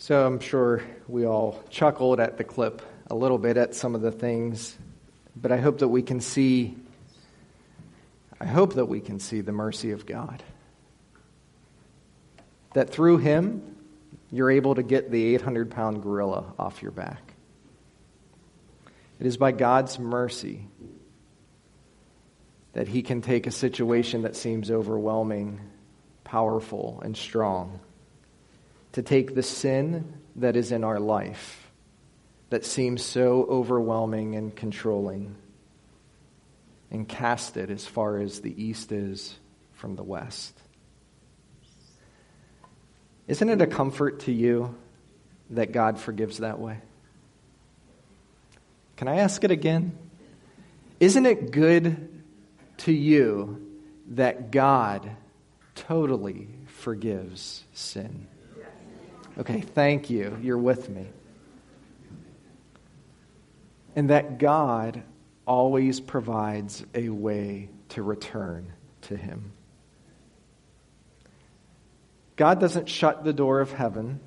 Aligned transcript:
So 0.00 0.26
I'm 0.26 0.40
sure 0.40 0.82
we 1.08 1.26
all 1.26 1.62
chuckled 1.68 2.20
at 2.20 2.38
the 2.38 2.42
clip 2.42 2.80
a 3.10 3.14
little 3.14 3.36
bit 3.36 3.58
at 3.58 3.74
some 3.74 3.94
of 3.94 4.00
the 4.00 4.10
things, 4.10 4.74
but 5.36 5.52
I 5.52 5.58
hope 5.58 5.80
that 5.80 5.88
we 5.88 6.00
can 6.00 6.22
see 6.22 6.74
I 8.40 8.46
hope 8.46 8.74
that 8.74 8.86
we 8.86 9.00
can 9.00 9.20
see 9.20 9.42
the 9.42 9.52
mercy 9.52 9.90
of 9.90 10.06
God. 10.06 10.42
That 12.72 12.88
through 12.88 13.18
him 13.18 13.76
you're 14.32 14.50
able 14.50 14.74
to 14.76 14.82
get 14.82 15.10
the 15.10 15.34
800 15.34 15.70
pound 15.70 16.02
gorilla 16.02 16.54
off 16.58 16.80
your 16.80 16.92
back. 16.92 17.34
It 19.18 19.26
is 19.26 19.36
by 19.36 19.52
God's 19.52 19.98
mercy 19.98 20.66
that 22.72 22.88
he 22.88 23.02
can 23.02 23.20
take 23.20 23.46
a 23.46 23.50
situation 23.50 24.22
that 24.22 24.34
seems 24.34 24.70
overwhelming, 24.70 25.60
powerful, 26.24 27.02
and 27.04 27.14
strong 27.14 27.80
to 28.92 29.02
take 29.02 29.34
the 29.34 29.42
sin 29.42 30.14
that 30.36 30.56
is 30.56 30.72
in 30.72 30.84
our 30.84 30.98
life 30.98 31.70
that 32.50 32.64
seems 32.64 33.02
so 33.04 33.46
overwhelming 33.48 34.34
and 34.34 34.54
controlling 34.54 35.36
and 36.90 37.08
cast 37.08 37.56
it 37.56 37.70
as 37.70 37.86
far 37.86 38.18
as 38.18 38.40
the 38.40 38.62
east 38.62 38.90
is 38.90 39.38
from 39.74 39.94
the 39.94 40.02
west. 40.02 40.58
Isn't 43.28 43.48
it 43.48 43.62
a 43.62 43.66
comfort 43.66 44.20
to 44.20 44.32
you 44.32 44.74
that 45.50 45.70
God 45.70 46.00
forgives 46.00 46.38
that 46.38 46.58
way? 46.58 46.78
Can 48.96 49.06
I 49.06 49.18
ask 49.20 49.44
it 49.44 49.52
again? 49.52 49.96
Isn't 50.98 51.26
it 51.26 51.52
good 51.52 52.22
to 52.78 52.92
you 52.92 53.66
that 54.08 54.50
God 54.50 55.08
totally 55.76 56.48
forgives 56.66 57.64
sin? 57.72 58.26
Okay, 59.40 59.62
thank 59.62 60.10
you. 60.10 60.36
You're 60.42 60.58
with 60.58 60.90
me. 60.90 61.06
And 63.96 64.10
that 64.10 64.38
God 64.38 65.02
always 65.46 65.98
provides 65.98 66.84
a 66.94 67.08
way 67.08 67.70
to 67.90 68.02
return 68.02 68.70
to 69.02 69.16
Him. 69.16 69.52
God 72.36 72.60
doesn't 72.60 72.90
shut 72.90 73.24
the 73.24 73.32
door 73.32 73.60
of 73.60 73.72
heaven, 73.72 74.20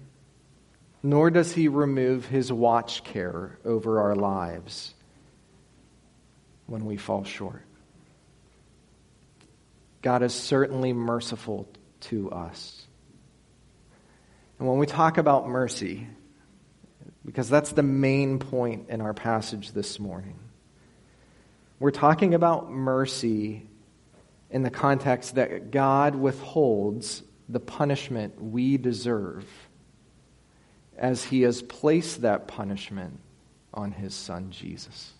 nor 1.03 1.29
does 1.29 1.53
He 1.53 1.67
remove 1.67 2.25
His 2.25 2.51
watch 2.51 3.03
care 3.03 3.59
over 3.63 4.01
our 4.01 4.15
lives 4.15 4.95
when 6.65 6.85
we 6.85 6.97
fall 6.97 7.23
short. 7.23 7.63
God 10.01 10.23
is 10.23 10.33
certainly 10.33 10.91
merciful 10.91 11.69
to 12.01 12.31
us. 12.31 12.87
And 14.63 14.69
when 14.69 14.79
we 14.79 14.85
talk 14.85 15.17
about 15.17 15.45
mercy, 15.45 16.07
because 17.25 17.49
that's 17.49 17.73
the 17.73 17.83
main 17.83 18.39
point 18.39 18.85
in 18.87 19.01
our 19.01 19.13
passage 19.13 19.73
this 19.73 19.99
morning, 19.99 20.39
we're 21.81 21.91
talking 21.91 22.33
about 22.33 22.71
mercy 22.71 23.67
in 24.49 24.63
the 24.63 24.69
context 24.69 25.35
that 25.35 25.71
God 25.71 26.15
withholds 26.15 27.23
the 27.49 27.59
punishment 27.59 28.41
we 28.41 28.77
deserve 28.77 29.45
as 30.97 31.25
he 31.25 31.41
has 31.41 31.61
placed 31.61 32.21
that 32.21 32.47
punishment 32.47 33.19
on 33.73 33.91
his 33.91 34.15
son 34.15 34.51
Jesus. 34.51 35.11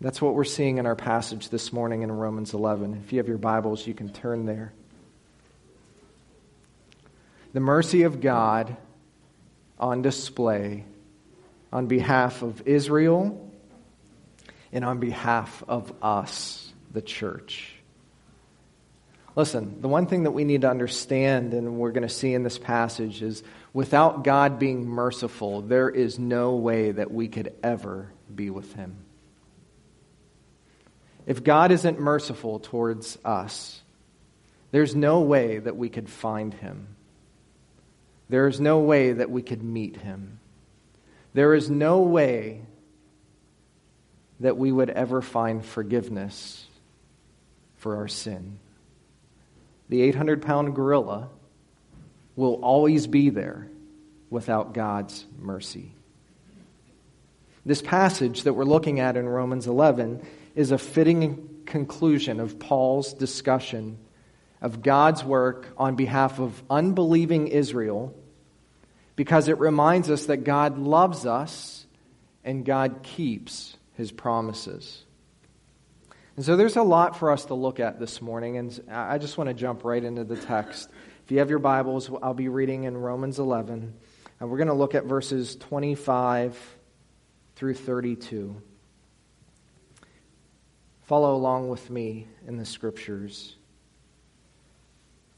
That's 0.00 0.22
what 0.22 0.34
we're 0.34 0.44
seeing 0.44 0.78
in 0.78 0.86
our 0.86 0.96
passage 0.96 1.50
this 1.50 1.70
morning 1.70 2.00
in 2.00 2.10
Romans 2.10 2.54
11. 2.54 3.02
If 3.04 3.12
you 3.12 3.18
have 3.18 3.28
your 3.28 3.36
Bibles, 3.36 3.86
you 3.86 3.92
can 3.92 4.08
turn 4.08 4.46
there 4.46 4.72
the 7.58 7.64
mercy 7.64 8.04
of 8.04 8.20
God 8.20 8.76
on 9.80 10.00
display 10.00 10.84
on 11.72 11.88
behalf 11.88 12.42
of 12.42 12.68
Israel 12.68 13.50
and 14.72 14.84
on 14.84 15.00
behalf 15.00 15.64
of 15.66 15.92
us, 16.00 16.72
the 16.92 17.02
church. 17.02 17.74
Listen, 19.34 19.80
the 19.80 19.88
one 19.88 20.06
thing 20.06 20.22
that 20.22 20.30
we 20.30 20.44
need 20.44 20.60
to 20.60 20.70
understand, 20.70 21.52
and 21.52 21.80
we're 21.80 21.90
going 21.90 22.06
to 22.06 22.08
see 22.08 22.32
in 22.32 22.44
this 22.44 22.58
passage, 22.60 23.22
is 23.22 23.42
without 23.72 24.22
God 24.22 24.60
being 24.60 24.86
merciful, 24.86 25.60
there 25.60 25.90
is 25.90 26.16
no 26.16 26.54
way 26.54 26.92
that 26.92 27.10
we 27.10 27.26
could 27.26 27.52
ever 27.64 28.08
be 28.32 28.50
with 28.50 28.72
Him. 28.74 28.98
If 31.26 31.42
God 31.42 31.72
isn't 31.72 31.98
merciful 31.98 32.60
towards 32.60 33.18
us, 33.24 33.82
there's 34.70 34.94
no 34.94 35.22
way 35.22 35.58
that 35.58 35.76
we 35.76 35.88
could 35.88 36.08
find 36.08 36.54
Him. 36.54 36.94
There 38.28 38.46
is 38.46 38.60
no 38.60 38.80
way 38.80 39.12
that 39.12 39.30
we 39.30 39.42
could 39.42 39.62
meet 39.62 39.96
him. 39.96 40.40
There 41.32 41.54
is 41.54 41.70
no 41.70 42.00
way 42.00 42.62
that 44.40 44.56
we 44.56 44.70
would 44.70 44.90
ever 44.90 45.22
find 45.22 45.64
forgiveness 45.64 46.66
for 47.76 47.96
our 47.96 48.08
sin. 48.08 48.58
The 49.88 50.02
800 50.02 50.42
pound 50.42 50.74
gorilla 50.74 51.28
will 52.36 52.54
always 52.62 53.06
be 53.06 53.30
there 53.30 53.68
without 54.30 54.74
God's 54.74 55.24
mercy. 55.38 55.92
This 57.64 57.82
passage 57.82 58.44
that 58.44 58.52
we're 58.52 58.64
looking 58.64 59.00
at 59.00 59.16
in 59.16 59.28
Romans 59.28 59.66
11 59.66 60.22
is 60.54 60.70
a 60.70 60.78
fitting 60.78 61.62
conclusion 61.66 62.40
of 62.40 62.58
Paul's 62.58 63.12
discussion 63.12 63.98
of 64.60 64.82
God's 64.82 65.24
work 65.24 65.68
on 65.76 65.94
behalf 65.94 66.38
of 66.40 66.62
unbelieving 66.68 67.48
Israel 67.48 68.14
because 69.16 69.48
it 69.48 69.58
reminds 69.58 70.10
us 70.10 70.26
that 70.26 70.38
God 70.38 70.78
loves 70.78 71.26
us 71.26 71.86
and 72.44 72.64
God 72.64 73.02
keeps 73.02 73.76
his 73.94 74.12
promises. 74.12 75.02
And 76.36 76.44
so 76.44 76.56
there's 76.56 76.76
a 76.76 76.82
lot 76.82 77.18
for 77.18 77.32
us 77.32 77.46
to 77.46 77.54
look 77.54 77.80
at 77.80 77.98
this 77.98 78.22
morning, 78.22 78.58
and 78.58 78.80
I 78.88 79.18
just 79.18 79.36
want 79.36 79.48
to 79.48 79.54
jump 79.54 79.84
right 79.84 80.02
into 80.02 80.22
the 80.22 80.36
text. 80.36 80.88
If 81.24 81.32
you 81.32 81.40
have 81.40 81.50
your 81.50 81.58
Bibles, 81.58 82.08
I'll 82.22 82.32
be 82.32 82.48
reading 82.48 82.84
in 82.84 82.96
Romans 82.96 83.40
11, 83.40 83.92
and 84.38 84.48
we're 84.48 84.56
going 84.56 84.68
to 84.68 84.74
look 84.74 84.94
at 84.94 85.04
verses 85.04 85.56
25 85.56 86.56
through 87.56 87.74
32. 87.74 88.62
Follow 91.02 91.34
along 91.34 91.70
with 91.70 91.90
me 91.90 92.28
in 92.46 92.56
the 92.56 92.64
scriptures. 92.64 93.56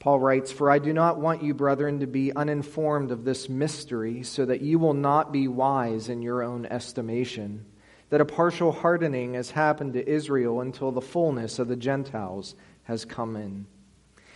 Paul 0.01 0.19
writes, 0.19 0.51
For 0.51 0.71
I 0.71 0.79
do 0.79 0.93
not 0.93 1.19
want 1.19 1.43
you, 1.43 1.53
brethren, 1.53 1.99
to 1.99 2.07
be 2.07 2.35
uninformed 2.35 3.11
of 3.11 3.23
this 3.23 3.47
mystery, 3.47 4.23
so 4.23 4.45
that 4.45 4.61
you 4.61 4.79
will 4.79 4.95
not 4.95 5.31
be 5.31 5.47
wise 5.47 6.09
in 6.09 6.23
your 6.23 6.41
own 6.41 6.65
estimation, 6.65 7.67
that 8.09 8.19
a 8.19 8.25
partial 8.25 8.71
hardening 8.71 9.35
has 9.35 9.51
happened 9.51 9.93
to 9.93 10.09
Israel 10.09 10.59
until 10.61 10.91
the 10.91 11.01
fullness 11.01 11.59
of 11.59 11.67
the 11.67 11.75
Gentiles 11.75 12.55
has 12.85 13.05
come 13.05 13.35
in. 13.35 13.67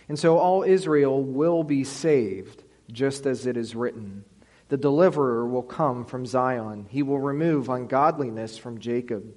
And 0.08 0.16
so 0.16 0.38
all 0.38 0.62
Israel 0.62 1.20
will 1.20 1.64
be 1.64 1.82
saved, 1.82 2.62
just 2.92 3.26
as 3.26 3.44
it 3.44 3.56
is 3.56 3.74
written. 3.74 4.24
The 4.68 4.76
deliverer 4.76 5.48
will 5.48 5.64
come 5.64 6.04
from 6.04 6.26
Zion, 6.26 6.86
he 6.88 7.02
will 7.02 7.18
remove 7.18 7.68
ungodliness 7.68 8.56
from 8.56 8.78
Jacob. 8.78 9.34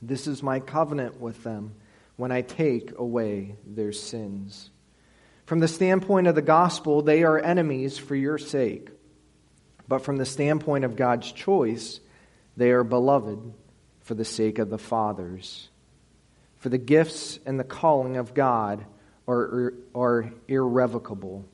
This 0.00 0.28
is 0.28 0.40
my 0.40 0.60
covenant 0.60 1.20
with 1.20 1.42
them 1.42 1.74
when 2.14 2.30
I 2.30 2.42
take 2.42 2.96
away 2.96 3.56
their 3.66 3.92
sins. 3.92 4.70
From 5.46 5.60
the 5.60 5.68
standpoint 5.68 6.26
of 6.26 6.34
the 6.34 6.42
gospel, 6.42 7.02
they 7.02 7.24
are 7.24 7.38
enemies 7.38 7.98
for 7.98 8.14
your 8.14 8.38
sake. 8.38 8.88
But 9.88 10.04
from 10.04 10.16
the 10.16 10.24
standpoint 10.24 10.84
of 10.84 10.96
God's 10.96 11.30
choice, 11.32 12.00
they 12.56 12.70
are 12.70 12.84
beloved 12.84 13.52
for 14.00 14.14
the 14.14 14.24
sake 14.24 14.58
of 14.58 14.70
the 14.70 14.78
fathers. 14.78 15.68
For 16.58 16.68
the 16.68 16.78
gifts 16.78 17.38
and 17.44 17.58
the 17.58 17.64
calling 17.64 18.16
of 18.16 18.34
God 18.34 18.84
are, 19.26 19.74
are 19.94 20.32
irrevocable. 20.48 21.44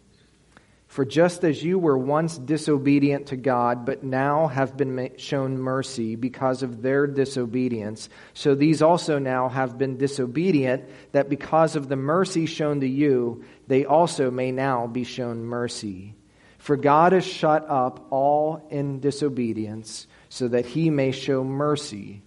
For 0.88 1.04
just 1.04 1.44
as 1.44 1.62
you 1.62 1.79
were 1.79 1.99
once 1.99 2.38
disobedient 2.38 3.26
to 3.26 3.37
God, 3.37 3.85
but 3.85 4.02
now 4.02 4.46
have 4.46 4.75
been 4.75 5.11
shown 5.19 5.58
mercy 5.58 6.17
because 6.17 6.62
of 6.62 6.81
their 6.81 7.06
disobedience, 7.06 8.08
so 8.32 8.55
these 8.55 8.81
also 8.81 9.19
now 9.19 9.50
have 9.50 9.76
been 9.76 9.99
disobedient, 9.99 10.88
that 11.12 11.29
because 11.29 11.76
of 11.76 11.88
the 11.88 11.96
mercy 11.96 12.46
shown 12.46 12.81
to 12.81 12.88
you, 12.88 13.44
they 13.67 13.85
also 13.85 14.31
may 14.31 14.50
now 14.50 14.87
be 14.87 15.05
shown 15.05 15.44
mercy. 15.44 16.17
For 16.56 16.76
God 16.76 17.12
has 17.12 17.25
shut 17.25 17.69
up 17.69 18.06
all 18.11 18.67
in 18.70 19.00
disobedience, 19.00 20.06
so 20.31 20.49
that 20.49 20.64
he 20.64 20.88
may 20.88 21.12
show 21.12 21.44
mercy 21.44 22.23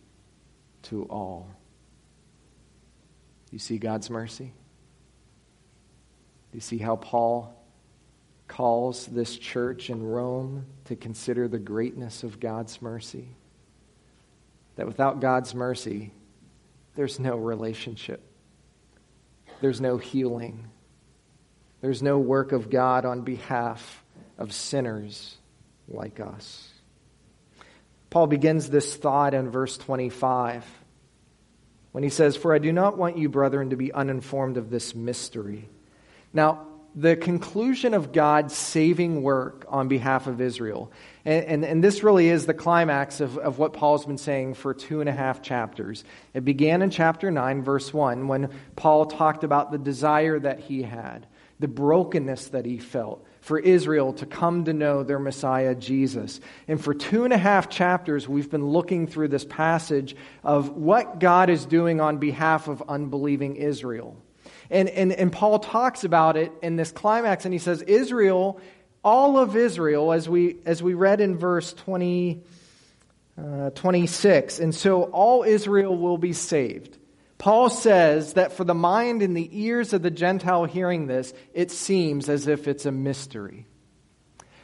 to 0.84 1.06
all. 1.06 1.50
You 3.50 3.58
see 3.58 3.80
God's 3.80 4.12
mercy? 4.12 4.54
You 6.54 6.60
see 6.60 6.78
how 6.78 6.96
Paul 6.96 7.58
calls 8.52 9.06
this 9.06 9.38
church 9.38 9.90
in 9.90 10.04
Rome 10.04 10.66
to 10.86 10.98
consider 10.98 11.48
the 11.48 11.58
greatness 11.58 12.24
of 12.24 12.42
God's 12.42 12.82
mercy. 12.82 13.30
That 14.76 14.88
without 14.88 15.22
God's 15.22 15.56
mercy, 15.56 16.12
there's 16.96 17.18
no 17.18 17.38
relationship, 17.38 18.22
there's 19.62 19.80
no 19.80 19.98
healing, 19.98 20.68
there's 21.80 22.04
no 22.04 22.20
work 22.20 22.52
of 22.52 22.70
God 22.70 23.06
on 23.06 23.22
behalf 23.22 24.04
of 24.38 24.52
sinners 24.52 25.38
like 25.88 26.20
us. 26.20 26.70
Paul 28.10 28.28
begins 28.28 28.70
this 28.70 28.98
thought 28.98 29.34
in 29.34 29.50
verse 29.50 29.78
25 29.78 30.66
when 31.94 32.04
he 32.04 32.10
says, 32.10 32.36
For 32.36 32.54
I 32.54 32.60
do 32.60 32.74
not 32.74 32.98
want 32.98 33.18
you, 33.18 33.30
brethren, 33.30 33.70
to 33.70 33.78
be 33.78 33.94
uninformed 33.94 34.58
of 34.58 34.70
this 34.70 34.94
mystery. 34.94 35.70
Now, 36.34 36.68
the 36.96 37.16
conclusion 37.16 37.94
of 37.94 38.12
God's 38.12 38.56
saving 38.56 39.24
work 39.24 39.66
on 39.70 39.88
behalf 39.88 40.28
of 40.28 40.42
Israel. 40.42 40.92
And, 41.24 41.46
and, 41.46 41.66
and, 41.66 41.84
this 41.84 42.04
really 42.04 42.28
is 42.28 42.46
the 42.46 42.54
climax 42.54 43.22
of, 43.22 43.38
of 43.38 43.58
what 43.60 43.74
Paul's 43.74 44.06
been 44.06 44.18
saying 44.18 44.56
for 44.56 44.74
two 44.74 45.00
and 45.00 45.08
a 45.08 45.14
half 45.14 45.42
chapters. 45.42 46.04
It 46.34 46.44
began 46.44 46.82
in 46.82 46.90
chapter 46.90 47.32
9, 47.32 47.64
verse 47.64 47.94
1, 47.94 48.28
when 48.28 48.50
Paul 48.76 49.06
talked 49.06 49.44
about 49.44 49.72
the 49.72 49.78
desire 49.78 50.38
that 50.40 50.60
he 50.60 50.84
had, 50.84 51.28
the 51.60 51.70
brokenness 51.70 52.50
that 52.50 52.66
he 52.66 52.78
felt 52.78 53.26
for 53.40 53.58
Israel 53.58 54.14
to 54.14 54.26
come 54.26 54.66
to 54.66 54.74
know 54.74 55.04
their 55.04 55.20
Messiah, 55.20 55.76
Jesus. 55.76 56.42
And 56.68 56.84
for 56.84 56.94
two 56.94 57.24
and 57.24 57.34
a 57.34 57.38
half 57.38 57.70
chapters, 57.70 58.28
we've 58.28 58.50
been 58.50 58.68
looking 58.68 59.08
through 59.08 59.30
this 59.30 59.46
passage 59.46 60.16
of 60.44 60.70
what 60.70 61.20
God 61.20 61.50
is 61.50 61.66
doing 61.66 62.02
on 62.02 62.18
behalf 62.18 62.68
of 62.68 62.84
unbelieving 62.88 63.56
Israel. 63.56 64.18
And, 64.72 64.88
and, 64.90 65.12
and 65.12 65.32
Paul 65.32 65.60
talks 65.60 66.06
about 66.06 66.38
it 66.38 66.52
in 66.64 66.78
this 66.78 66.92
climax, 66.92 67.44
and 67.44 67.54
he 67.54 67.60
says, 67.60 67.82
Israel, 67.82 68.60
all 69.04 69.38
of 69.38 69.58
Israel, 69.58 70.14
as 70.14 70.30
we, 70.30 70.58
as 70.66 70.82
we 70.82 70.94
read 70.94 71.20
in 71.20 71.38
verse 71.38 71.74
20, 71.74 72.42
uh, 73.38 73.70
26, 73.72 74.60
and 74.60 74.74
so 74.74 75.04
all 75.04 75.44
Israel 75.44 75.98
will 75.98 76.18
be 76.18 76.32
saved. 76.32 76.98
Paul 77.38 77.70
says 77.70 78.34
that 78.34 78.54
for 78.54 78.64
the 78.64 78.74
mind 78.74 79.22
and 79.22 79.36
the 79.36 79.50
ears 79.52 79.94
of 79.94 80.04
the 80.04 80.12
Gentile 80.12 80.66
hearing 80.66 81.08
this, 81.08 81.34
it 81.54 81.70
seems 81.70 82.30
as 82.30 82.48
if 82.48 82.68
it's 82.68 82.86
a 82.86 82.92
mystery. 82.92 83.66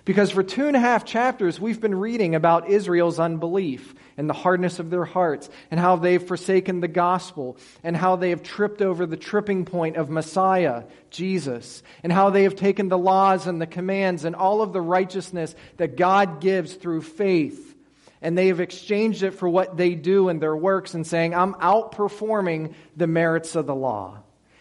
Because 0.08 0.32
for 0.32 0.42
two 0.42 0.68
and 0.68 0.76
a 0.78 0.80
half 0.80 1.04
chapters, 1.04 1.60
we've 1.60 1.82
been 1.82 1.94
reading 1.94 2.34
about 2.34 2.70
Israel's 2.70 3.20
unbelief 3.20 3.94
and 4.16 4.30
the 4.30 4.34
hardness 4.34 4.80
of 4.80 4.90
their 4.90 5.04
hearts, 5.04 5.50
and 5.70 5.78
how 5.78 5.98
they've 5.98 6.24
forsaken 6.24 6.80
the 6.80 6.88
gospel, 6.88 7.58
and 7.84 7.94
how 7.94 8.16
they 8.16 8.30
have 8.30 8.42
tripped 8.42 8.82
over 8.82 9.06
the 9.06 9.18
tripping 9.18 9.66
point 9.66 9.98
of 9.98 10.10
Messiah, 10.10 10.84
Jesus, 11.10 11.84
and 12.04 12.14
how 12.14 12.30
they 12.30 12.44
have 12.44 12.56
taken 12.56 12.88
the 12.88 12.98
laws 12.98 13.48
and 13.48 13.60
the 13.60 13.68
commands 13.68 14.24
and 14.24 14.34
all 14.34 14.62
of 14.62 14.72
the 14.72 14.80
righteousness 14.80 15.54
that 15.76 15.98
God 15.98 16.40
gives 16.40 16.74
through 16.76 17.02
faith, 17.02 17.76
and 18.22 18.38
they 18.38 18.48
have 18.48 18.62
exchanged 18.62 19.24
it 19.24 19.32
for 19.32 19.50
what 19.50 19.76
they 19.76 19.94
do 19.94 20.30
in 20.30 20.40
their 20.40 20.56
works 20.56 20.94
and 20.94 21.06
saying, 21.06 21.36
I'm 21.36 21.54
outperforming 21.56 22.76
the 22.96 23.08
merits 23.08 23.58
of 23.58 23.66
the 23.66 23.76
law. 23.76 24.20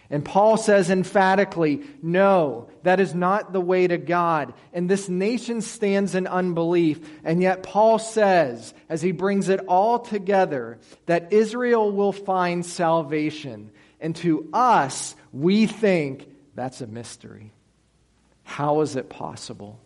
And 0.08 0.24
Paul 0.24 0.56
says 0.56 0.88
emphatically, 0.88 1.82
no, 2.00 2.68
that 2.84 3.00
is 3.00 3.14
not 3.14 3.52
the 3.52 3.60
way 3.60 3.86
to 3.86 3.98
God. 3.98 4.54
And 4.72 4.88
this 4.88 5.08
nation 5.08 5.60
stands 5.60 6.14
in 6.14 6.26
unbelief. 6.28 7.00
And 7.24 7.42
yet 7.42 7.64
Paul 7.64 7.98
says, 7.98 8.72
as 8.88 9.02
he 9.02 9.10
brings 9.10 9.48
it 9.48 9.60
all 9.66 9.98
together, 9.98 10.78
that 11.06 11.32
Israel 11.32 11.90
will 11.90 12.12
find 12.12 12.64
salvation. 12.64 13.72
And 14.00 14.14
to 14.16 14.48
us, 14.52 15.16
we 15.32 15.66
think 15.66 16.28
that's 16.54 16.80
a 16.80 16.86
mystery. 16.86 17.52
How 18.44 18.82
is 18.82 18.94
it 18.94 19.10
possible? 19.10 19.80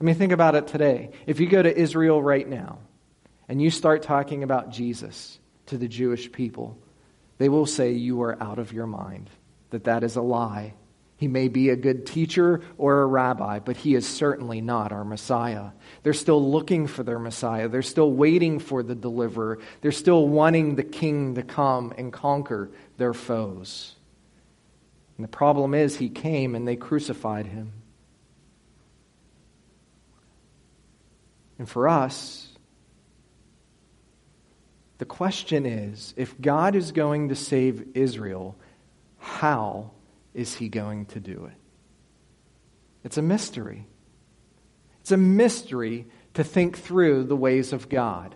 I 0.00 0.04
mean, 0.04 0.16
think 0.16 0.32
about 0.32 0.54
it 0.54 0.66
today. 0.66 1.12
If 1.26 1.40
you 1.40 1.46
go 1.46 1.62
to 1.62 1.74
Israel 1.74 2.22
right 2.22 2.46
now 2.46 2.78
and 3.48 3.60
you 3.60 3.70
start 3.70 4.02
talking 4.02 4.42
about 4.42 4.70
Jesus 4.70 5.38
to 5.66 5.78
the 5.78 5.88
Jewish 5.88 6.30
people, 6.30 6.78
they 7.40 7.48
will 7.48 7.64
say 7.64 7.92
you 7.92 8.20
are 8.20 8.40
out 8.42 8.58
of 8.58 8.70
your 8.70 8.86
mind, 8.86 9.30
that 9.70 9.84
that 9.84 10.04
is 10.04 10.16
a 10.16 10.20
lie. 10.20 10.74
He 11.16 11.26
may 11.26 11.48
be 11.48 11.70
a 11.70 11.76
good 11.76 12.04
teacher 12.04 12.60
or 12.76 13.00
a 13.00 13.06
rabbi, 13.06 13.60
but 13.60 13.78
he 13.78 13.94
is 13.94 14.06
certainly 14.06 14.60
not 14.60 14.92
our 14.92 15.06
Messiah. 15.06 15.70
They're 16.02 16.12
still 16.12 16.50
looking 16.50 16.86
for 16.86 17.02
their 17.02 17.18
Messiah. 17.18 17.68
They're 17.68 17.80
still 17.80 18.12
waiting 18.12 18.58
for 18.58 18.82
the 18.82 18.94
deliverer. 18.94 19.58
They're 19.80 19.90
still 19.90 20.28
wanting 20.28 20.74
the 20.74 20.82
king 20.82 21.36
to 21.36 21.42
come 21.42 21.94
and 21.96 22.12
conquer 22.12 22.72
their 22.98 23.14
foes. 23.14 23.94
And 25.16 25.24
the 25.24 25.30
problem 25.30 25.72
is, 25.72 25.96
he 25.96 26.10
came 26.10 26.54
and 26.54 26.68
they 26.68 26.76
crucified 26.76 27.46
him. 27.46 27.72
And 31.58 31.66
for 31.66 31.88
us, 31.88 32.49
the 35.00 35.06
question 35.06 35.64
is 35.64 36.12
if 36.18 36.38
God 36.38 36.76
is 36.76 36.92
going 36.92 37.30
to 37.30 37.34
save 37.34 37.96
Israel, 37.96 38.54
how 39.16 39.92
is 40.34 40.54
he 40.54 40.68
going 40.68 41.06
to 41.06 41.20
do 41.20 41.46
it? 41.46 41.56
It's 43.02 43.16
a 43.16 43.22
mystery. 43.22 43.86
It's 45.00 45.10
a 45.10 45.16
mystery 45.16 46.06
to 46.34 46.44
think 46.44 46.76
through 46.76 47.24
the 47.24 47.34
ways 47.34 47.72
of 47.72 47.88
God. 47.88 48.34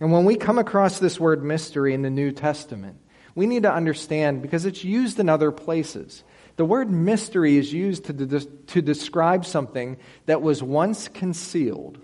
And 0.00 0.10
when 0.10 0.24
we 0.24 0.36
come 0.36 0.58
across 0.58 0.98
this 0.98 1.20
word 1.20 1.44
mystery 1.44 1.92
in 1.92 2.00
the 2.00 2.08
New 2.08 2.32
Testament, 2.32 2.96
we 3.34 3.46
need 3.46 3.64
to 3.64 3.72
understand 3.72 4.40
because 4.40 4.64
it's 4.64 4.84
used 4.84 5.20
in 5.20 5.28
other 5.28 5.52
places. 5.52 6.24
The 6.56 6.64
word 6.64 6.90
mystery 6.90 7.58
is 7.58 7.74
used 7.74 8.06
to, 8.06 8.14
de- 8.14 8.40
to 8.40 8.80
describe 8.80 9.44
something 9.44 9.98
that 10.24 10.40
was 10.40 10.62
once 10.62 11.08
concealed, 11.08 11.98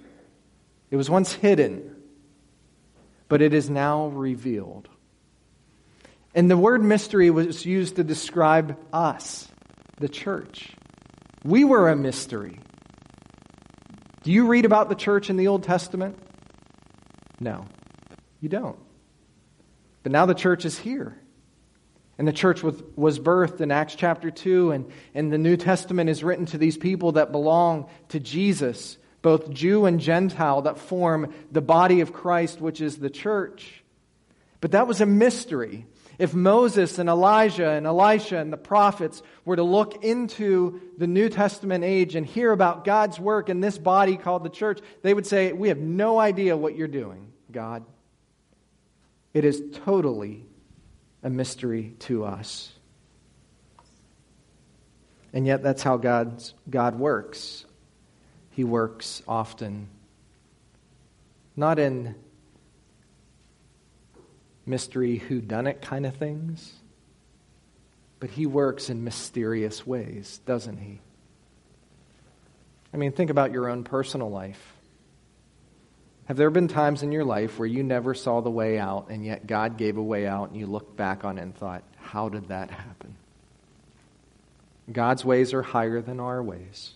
it 0.90 0.96
was 0.96 1.08
once 1.08 1.32
hidden, 1.32 1.96
but 3.32 3.40
it 3.40 3.55
is 3.55 3.70
now 3.70 4.08
revealed. 4.08 4.90
And 6.34 6.50
the 6.50 6.56
word 6.58 6.84
mystery 6.84 7.31
was 7.31 7.64
used 7.64 7.96
to 7.96 8.05
describe 8.05 8.76
us, 8.93 9.49
the 9.96 10.11
church. 10.11 10.73
We 11.43 11.64
were 11.64 11.88
a 11.88 11.96
mystery. 11.96 12.58
Do 14.23 14.32
you 14.32 14.49
read 14.49 14.67
about 14.67 14.90
the 14.90 14.94
church 14.94 15.31
in 15.31 15.38
the 15.38 15.49
Old 15.49 15.62
Testament? 15.62 16.19
No, 17.40 17.64
you 18.43 18.50
don't. 18.50 18.79
But 20.02 20.12
now 20.12 20.26
the 20.26 20.34
church 20.34 20.67
is 20.67 20.79
here. 20.79 21.19
And 22.19 22.29
the 22.29 22.34
church 22.34 22.62
was, 22.62 22.82
was 22.96 23.19
birthed 23.19 23.62
in 23.62 23.70
Acts 23.70 23.94
chapter 23.94 24.31
2, 24.31 24.73
and, 24.73 24.93
and 25.14 25.32
the 25.32 25.38
New 25.38 25.56
Testament 25.56 26.11
is 26.11 26.23
written 26.23 26.44
to 26.44 26.58
these 26.58 26.76
people 26.76 27.12
that 27.12 27.32
belong 27.32 27.88
to 28.11 28.20
Jesus 28.20 28.99
both 29.23 29.51
Jew 29.51 29.87
and 29.87 30.01
Gentile, 30.01 30.63
that 30.63 30.79
form 30.79 31.33
the 31.51 31.63
body 31.63 32.01
of 32.01 32.13
Christ, 32.13 32.61
which 32.61 32.81
is 32.81 32.99
the 32.99 33.11
church. 33.11 33.83
But 34.61 34.73
that 34.73 34.87
was 34.89 35.01
a 35.01 35.07
mystery. 35.07 35.87
If 36.19 36.35
Moses 36.35 36.99
and 36.99 37.09
Elijah 37.09 37.71
and 37.71 37.87
Elisha 37.87 38.39
and 38.39 38.53
the 38.53 38.59
prophets 38.59 39.23
were 39.45 39.57
to 39.57 39.63
look 39.63 40.05
into 40.05 40.81
the 40.99 41.07
New 41.07 41.29
Testament 41.29 41.85
age 41.85 42.15
and 42.15 42.27
hear 42.27 42.53
about 42.53 42.85
God's 42.85 43.19
work 43.19 43.49
in 43.49 43.61
this 43.61 43.79
body 43.79 44.17
called 44.17 44.44
the 44.44 44.51
church, 44.51 44.81
they 45.03 45.15
would 45.15 45.27
say, 45.27 45.53
We 45.53 45.69
have 45.69 45.79
no 45.79 46.19
idea 46.19 46.56
what 46.56 46.77
you're 46.77 46.89
doing, 46.89 47.32
God. 47.51 47.85
It 49.32 49.44
is 49.44 49.63
totally 49.85 50.44
a 51.23 51.31
mystery 51.31 51.94
to 52.01 52.25
us. 52.25 52.73
And 55.32 55.46
yet, 55.46 55.63
that's 55.63 55.82
how 55.82 55.96
God's, 55.96 56.53
God 56.69 56.99
works 56.99 57.65
he 58.53 58.65
works 58.65 59.23
often. 59.27 59.89
Not 61.56 61.79
in 61.79 62.15
mystery 64.65 65.17
who 65.17 65.41
done 65.41 65.67
it 65.67 65.82
kind 65.82 66.06
of 66.06 66.17
things, 66.17 66.73
but 68.21 68.31
he 68.31 68.47
works 68.47 68.89
in 68.89 69.05
mysterious 69.05 69.87
ways, 69.87 70.41
doesn't 70.47 70.79
he? 70.79 71.01
I 72.94 72.97
mean, 72.97 73.13
think 73.13 73.31
about 73.31 73.53
your 73.53 73.69
own 73.69 73.85
personal 73.85 74.31
life. 74.31 74.75
Have 76.27 76.37
there 76.37 76.51
been 76.51 76.69
times 76.69 77.03
in 77.03 77.11
your 77.11 77.25
life 77.25 77.59
where 77.59 77.67
you 77.67 77.82
never 77.82 78.15
saw 78.15 78.41
the 78.41 78.51
way 78.51 78.79
out, 78.79 79.09
and 79.11 79.25
yet 79.25 79.47
God 79.47 79.77
gave 79.77 79.97
a 79.97 80.03
way 80.03 80.27
out, 80.27 80.51
and 80.51 80.59
you 80.59 80.67
looked 80.67 80.97
back 80.97 81.25
on 81.25 81.39
it 81.39 81.43
and 81.43 81.55
thought, 81.55 81.82
how 81.97 82.29
did 82.29 82.49
that 82.49 82.71
happen? 82.71 83.17
God's 84.91 85.25
ways 85.25 85.53
are 85.53 85.63
higher 85.63 86.01
than 86.01 86.21
our 86.21 86.43
ways. 86.43 86.94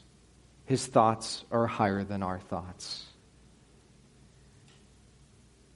His 0.66 0.86
thoughts 0.86 1.44
are 1.50 1.66
higher 1.66 2.04
than 2.04 2.22
our 2.22 2.38
thoughts. 2.38 3.04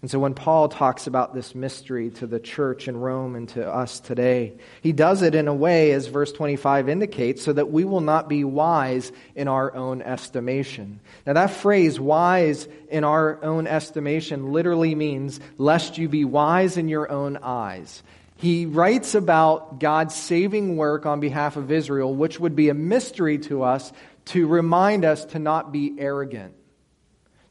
And 0.02 0.10
so 0.10 0.18
when 0.18 0.32
Paul 0.32 0.70
talks 0.70 1.06
about 1.06 1.34
this 1.34 1.54
mystery 1.54 2.08
to 2.12 2.26
the 2.26 2.40
church 2.40 2.88
in 2.88 2.96
Rome 2.96 3.36
and 3.36 3.46
to 3.50 3.70
us 3.70 4.00
today, 4.00 4.54
he 4.80 4.92
does 4.92 5.20
it 5.20 5.34
in 5.34 5.46
a 5.46 5.54
way, 5.54 5.92
as 5.92 6.06
verse 6.06 6.32
25 6.32 6.88
indicates, 6.88 7.42
so 7.42 7.52
that 7.52 7.70
we 7.70 7.84
will 7.84 8.00
not 8.00 8.26
be 8.26 8.42
wise 8.42 9.12
in 9.34 9.46
our 9.46 9.74
own 9.74 10.00
estimation. 10.00 11.00
Now, 11.26 11.34
that 11.34 11.50
phrase, 11.50 12.00
wise 12.00 12.66
in 12.88 13.04
our 13.04 13.44
own 13.44 13.66
estimation, 13.66 14.52
literally 14.52 14.94
means, 14.94 15.38
lest 15.58 15.98
you 15.98 16.08
be 16.08 16.24
wise 16.24 16.78
in 16.78 16.88
your 16.88 17.10
own 17.10 17.36
eyes. 17.36 18.02
He 18.36 18.64
writes 18.64 19.14
about 19.14 19.80
God's 19.80 20.14
saving 20.14 20.78
work 20.78 21.04
on 21.04 21.20
behalf 21.20 21.58
of 21.58 21.70
Israel, 21.70 22.14
which 22.14 22.40
would 22.40 22.56
be 22.56 22.70
a 22.70 22.74
mystery 22.74 23.36
to 23.40 23.64
us 23.64 23.92
to 24.26 24.46
remind 24.46 25.04
us 25.04 25.24
to 25.26 25.38
not 25.38 25.72
be 25.72 25.94
arrogant, 25.98 26.54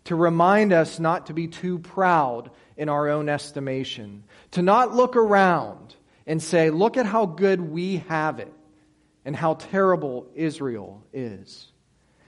to 0.06 0.16
remind 0.16 0.74
us 0.74 1.00
not 1.00 1.28
to 1.28 1.34
be 1.34 1.48
too 1.48 1.80
proud 1.80 2.52
in 2.78 2.90
our 2.90 3.10
own 3.10 3.30
estimation, 3.30 4.24
to 4.52 4.62
not 4.62 4.96
look 4.96 5.16
around 5.16 5.96
and 6.26 6.42
say, 6.42 6.70
Look 6.70 6.98
at 6.98 7.06
how 7.06 7.26
good 7.26 7.60
we 7.60 7.98
have 8.08 8.40
it, 8.40 8.54
and 9.26 9.36
how 9.36 9.56
terrible 9.56 10.28
Israel 10.36 11.04
is. 11.12 11.72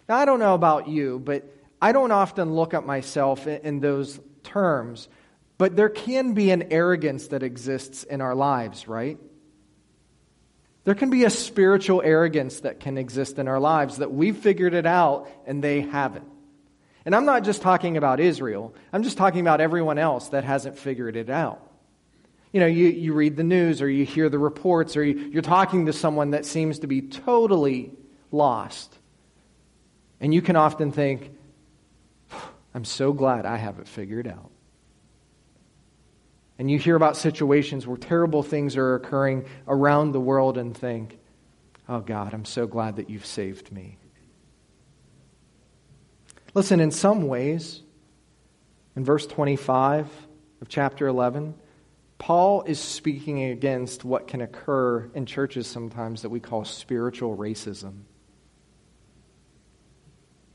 Now, 0.10 0.18
I 0.18 0.26
don't 0.26 0.40
know 0.40 0.56
about 0.56 0.88
you, 0.88 1.20
but 1.20 1.46
I 1.82 1.94
don't 1.94 2.12
often 2.12 2.54
look 2.54 2.74
at 2.74 2.86
myself 2.86 3.48
in 3.48 3.80
those 3.80 4.20
terms, 4.44 5.08
but 5.58 5.76
there 5.76 5.90
can 5.90 6.34
be 6.34 6.52
an 6.52 6.72
arrogance 6.72 7.28
that 7.30 7.44
exists 7.44 8.04
in 8.04 8.22
our 8.22 8.36
lives, 8.36 8.88
right? 8.88 9.18
There 10.84 10.96
can 10.96 11.10
be 11.10 11.26
a 11.26 11.30
spiritual 11.30 12.02
arrogance 12.02 12.62
that 12.62 12.80
can 12.80 12.98
exist 12.98 13.38
in 13.38 13.48
our 13.48 13.60
lives 13.60 13.98
that 13.98 14.12
we've 14.12 14.38
figured 14.38 14.74
it 14.74 14.86
out 14.86 15.30
and 15.46 15.64
they 15.64 15.82
haven't. 15.82 16.28
And 17.06 17.16
I'm 17.16 17.26
not 17.26 17.44
just 17.44 17.62
talking 17.62 17.98
about 17.98 18.20
Israel, 18.20 18.74
I'm 18.94 19.04
just 19.04 19.18
talking 19.18 19.42
about 19.42 19.62
everyone 19.62 19.98
else 19.98 20.30
that 20.30 20.44
hasn't 20.44 20.78
figured 20.78 21.16
it 21.16 21.30
out. 21.30 21.68
You 22.52 22.60
know, 22.60 22.66
you, 22.68 22.88
you 22.88 23.14
read 23.14 23.38
the 23.38 23.44
news 23.44 23.82
or 23.82 23.90
you 23.90 24.06
hear 24.06 24.28
the 24.28 24.40
reports 24.40 24.98
or 24.98 25.04
you, 25.04 25.30
you're 25.32 25.42
talking 25.42 25.86
to 25.86 25.94
someone 25.94 26.32
that 26.32 26.46
seems 26.46 26.80
to 26.80 26.88
be 26.88 27.02
totally 27.02 27.92
lost. 28.32 28.94
And 30.20 30.34
you 30.34 30.42
can 30.42 30.56
often 30.56 30.92
think, 30.92 31.32
I'm 32.74 32.86
so 32.86 33.14
glad 33.14 33.46
I 33.46 33.58
have 33.58 33.80
it 33.80 33.88
figured 33.88 34.28
out. 34.28 34.52
And 36.62 36.70
you 36.70 36.78
hear 36.78 36.96
about 36.96 37.18
situations 37.18 37.88
where 37.88 37.98
terrible 37.98 38.44
things 38.44 38.78
are 38.78 38.94
occurring 38.94 39.46
around 39.68 40.12
the 40.12 40.20
world 40.20 40.60
and 40.60 40.78
think, 40.78 41.18
oh 41.90 42.02
God, 42.02 42.36
I'm 42.36 42.46
so 42.46 42.68
glad 42.68 42.98
that 42.98 43.10
you've 43.10 43.26
saved 43.26 43.72
me. 43.72 43.98
Listen, 46.54 46.80
in 46.80 46.92
some 46.92 47.28
ways, 47.28 47.82
in 48.96 49.04
verse 49.04 49.26
25 49.26 50.08
of 50.62 50.70
chapter 50.70 51.08
11, 51.08 51.56
Paul 52.20 52.62
is 52.62 52.78
speaking 52.78 53.42
against 53.46 54.06
what 54.06 54.28
can 54.28 54.42
occur 54.42 55.10
in 55.16 55.26
churches 55.26 55.66
sometimes 55.66 56.22
that 56.22 56.30
we 56.30 56.40
call 56.40 56.64
spiritual 56.64 57.36
racism. 57.36 58.02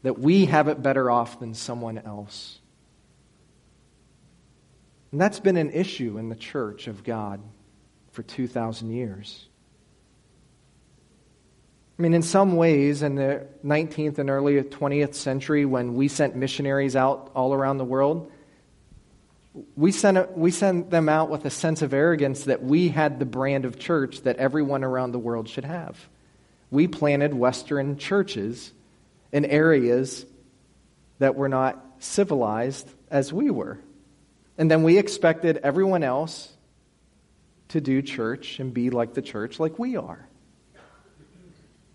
That 0.05 0.21
we 0.21 0.45
have 0.45 0.69
it 0.69 0.81
better 0.81 1.11
off 1.11 1.41
than 1.41 1.53
someone 1.55 1.99
else. 1.99 2.61
And 5.17 5.21
that's 5.23 5.41
been 5.41 5.57
an 5.57 5.71
issue 5.71 6.19
in 6.19 6.29
the 6.29 6.37
church 6.37 6.89
of 6.89 7.03
God 7.03 7.41
for 8.13 8.23
2,000 8.23 8.91
years. 8.91 9.49
I 11.99 12.03
mean, 12.03 12.13
in 12.13 12.21
some 12.21 12.57
ways, 12.57 13.01
in 13.01 13.15
the 13.15 13.47
19th 13.65 14.19
and 14.19 14.29
early 14.29 14.63
20th 14.63 15.15
century, 15.15 15.65
when 15.65 15.95
we 15.95 16.09
sent 16.09 16.37
missionaries 16.37 16.97
out 16.97 17.31
all 17.35 17.55
around 17.55 17.79
the 17.79 17.85
world, 17.87 18.31
we 19.75 19.91
sent, 19.91 20.37
we 20.37 20.51
sent 20.51 20.91
them 20.91 21.09
out 21.09 21.31
with 21.31 21.47
a 21.47 21.51
sense 21.51 21.81
of 21.81 21.95
arrogance 21.95 22.45
that 22.45 22.63
we 22.63 22.89
had 22.89 23.19
the 23.19 23.25
brand 23.25 23.65
of 23.65 23.79
church 23.79 24.21
that 24.25 24.37
everyone 24.37 24.85
around 24.85 25.13
the 25.13 25.19
world 25.19 25.49
should 25.49 25.65
have. 25.65 25.97
We 26.71 26.89
planted 26.89 27.33
Western 27.33 27.97
churches 27.97 28.71
in 29.33 29.47
areas 29.47 30.27
that 31.21 31.37
were 31.37 31.49
not 31.49 31.83
civilized 32.01 32.87
as 33.11 33.33
we 33.33 33.49
were. 33.49 33.79
And 34.59 34.71
then 34.71 34.83
we 34.83 34.99
expected 34.99 35.59
everyone 35.59 36.03
else 36.03 36.53
to 37.69 37.81
do 37.81 38.01
church 38.03 38.59
and 38.61 38.73
be 38.73 38.91
like 38.91 39.15
the 39.15 39.23
church, 39.23 39.61
like 39.61 39.79
we 39.79 39.97
are. 39.97 40.27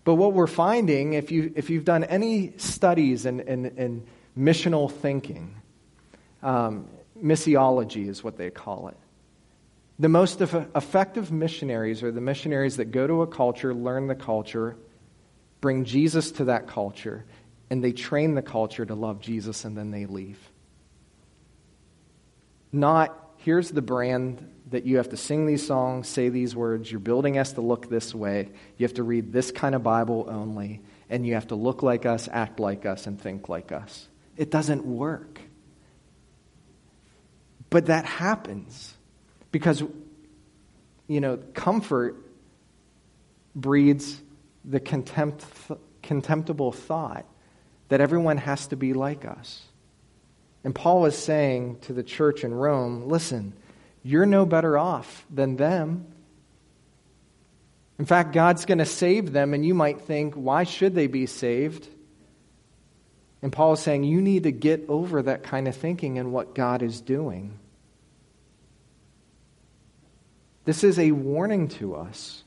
But 0.04 0.14
what 0.14 0.32
we're 0.32 0.46
finding, 0.46 1.12
if, 1.12 1.30
you, 1.30 1.52
if 1.54 1.70
you've 1.70 1.84
done 1.84 2.04
any 2.04 2.54
studies 2.56 3.24
in, 3.24 3.40
in, 3.40 3.66
in 3.76 4.06
missional 4.36 4.90
thinking, 4.90 5.54
um, 6.42 6.88
missiology 7.22 8.08
is 8.08 8.22
what 8.22 8.36
they 8.36 8.50
call 8.50 8.88
it. 8.88 8.96
The 9.98 10.08
most 10.08 10.40
effective 10.40 11.30
missionaries 11.30 12.02
are 12.02 12.10
the 12.10 12.20
missionaries 12.20 12.78
that 12.78 12.86
go 12.86 13.06
to 13.06 13.22
a 13.22 13.26
culture, 13.26 13.72
learn 13.72 14.08
the 14.08 14.16
culture, 14.16 14.76
bring 15.60 15.84
Jesus 15.84 16.32
to 16.32 16.46
that 16.46 16.66
culture, 16.66 17.24
and 17.70 17.84
they 17.84 17.92
train 17.92 18.34
the 18.34 18.42
culture 18.42 18.84
to 18.84 18.94
love 18.94 19.20
Jesus, 19.20 19.64
and 19.64 19.76
then 19.76 19.92
they 19.92 20.06
leave. 20.06 20.38
Not, 22.72 23.16
here's 23.38 23.70
the 23.70 23.82
brand 23.82 24.48
that 24.70 24.84
you 24.84 24.96
have 24.96 25.10
to 25.10 25.16
sing 25.16 25.46
these 25.46 25.66
songs, 25.66 26.08
say 26.08 26.30
these 26.30 26.56
words, 26.56 26.90
your 26.90 27.00
building 27.00 27.34
has 27.34 27.52
to 27.52 27.60
look 27.60 27.90
this 27.90 28.14
way, 28.14 28.48
you 28.78 28.86
have 28.86 28.94
to 28.94 29.02
read 29.02 29.32
this 29.32 29.52
kind 29.52 29.74
of 29.74 29.82
Bible 29.82 30.26
only, 30.28 30.80
and 31.10 31.26
you 31.26 31.34
have 31.34 31.48
to 31.48 31.54
look 31.54 31.82
like 31.82 32.06
us, 32.06 32.28
act 32.32 32.58
like 32.58 32.86
us, 32.86 33.06
and 33.06 33.20
think 33.20 33.50
like 33.50 33.70
us. 33.70 34.08
It 34.36 34.50
doesn't 34.50 34.86
work. 34.86 35.40
But 37.68 37.86
that 37.86 38.06
happens 38.06 38.94
because, 39.50 39.82
you 41.06 41.20
know, 41.20 41.38
comfort 41.52 42.16
breeds 43.54 44.20
the 44.64 44.80
contempt, 44.80 45.44
contemptible 46.02 46.72
thought 46.72 47.26
that 47.88 48.00
everyone 48.00 48.38
has 48.38 48.66
to 48.68 48.76
be 48.76 48.94
like 48.94 49.26
us. 49.26 49.62
And 50.64 50.74
Paul 50.74 51.06
is 51.06 51.16
saying 51.16 51.78
to 51.82 51.92
the 51.92 52.02
church 52.02 52.44
in 52.44 52.54
Rome 52.54 53.08
listen, 53.08 53.52
you're 54.02 54.26
no 54.26 54.46
better 54.46 54.76
off 54.76 55.24
than 55.30 55.56
them. 55.56 56.06
In 57.98 58.06
fact, 58.06 58.32
God's 58.32 58.64
going 58.64 58.78
to 58.78 58.86
save 58.86 59.32
them, 59.32 59.54
and 59.54 59.64
you 59.64 59.74
might 59.74 60.00
think, 60.00 60.34
why 60.34 60.64
should 60.64 60.94
they 60.94 61.06
be 61.06 61.26
saved? 61.26 61.86
And 63.42 63.52
Paul 63.52 63.74
is 63.74 63.80
saying, 63.80 64.04
you 64.04 64.20
need 64.22 64.44
to 64.44 64.52
get 64.52 64.86
over 64.88 65.22
that 65.22 65.42
kind 65.42 65.68
of 65.68 65.76
thinking 65.76 66.18
and 66.18 66.32
what 66.32 66.54
God 66.54 66.82
is 66.82 67.00
doing. 67.00 67.58
This 70.64 70.84
is 70.84 70.98
a 70.98 71.10
warning 71.10 71.68
to 71.68 71.96
us 71.96 72.44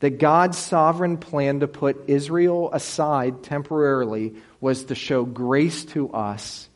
that 0.00 0.18
God's 0.18 0.58
sovereign 0.58 1.16
plan 1.16 1.60
to 1.60 1.68
put 1.68 2.08
Israel 2.08 2.70
aside 2.72 3.44
temporarily 3.44 4.34
was 4.60 4.84
to 4.86 4.94
show 4.94 5.24
grace 5.24 5.84
to 5.86 6.10
us 6.12 6.68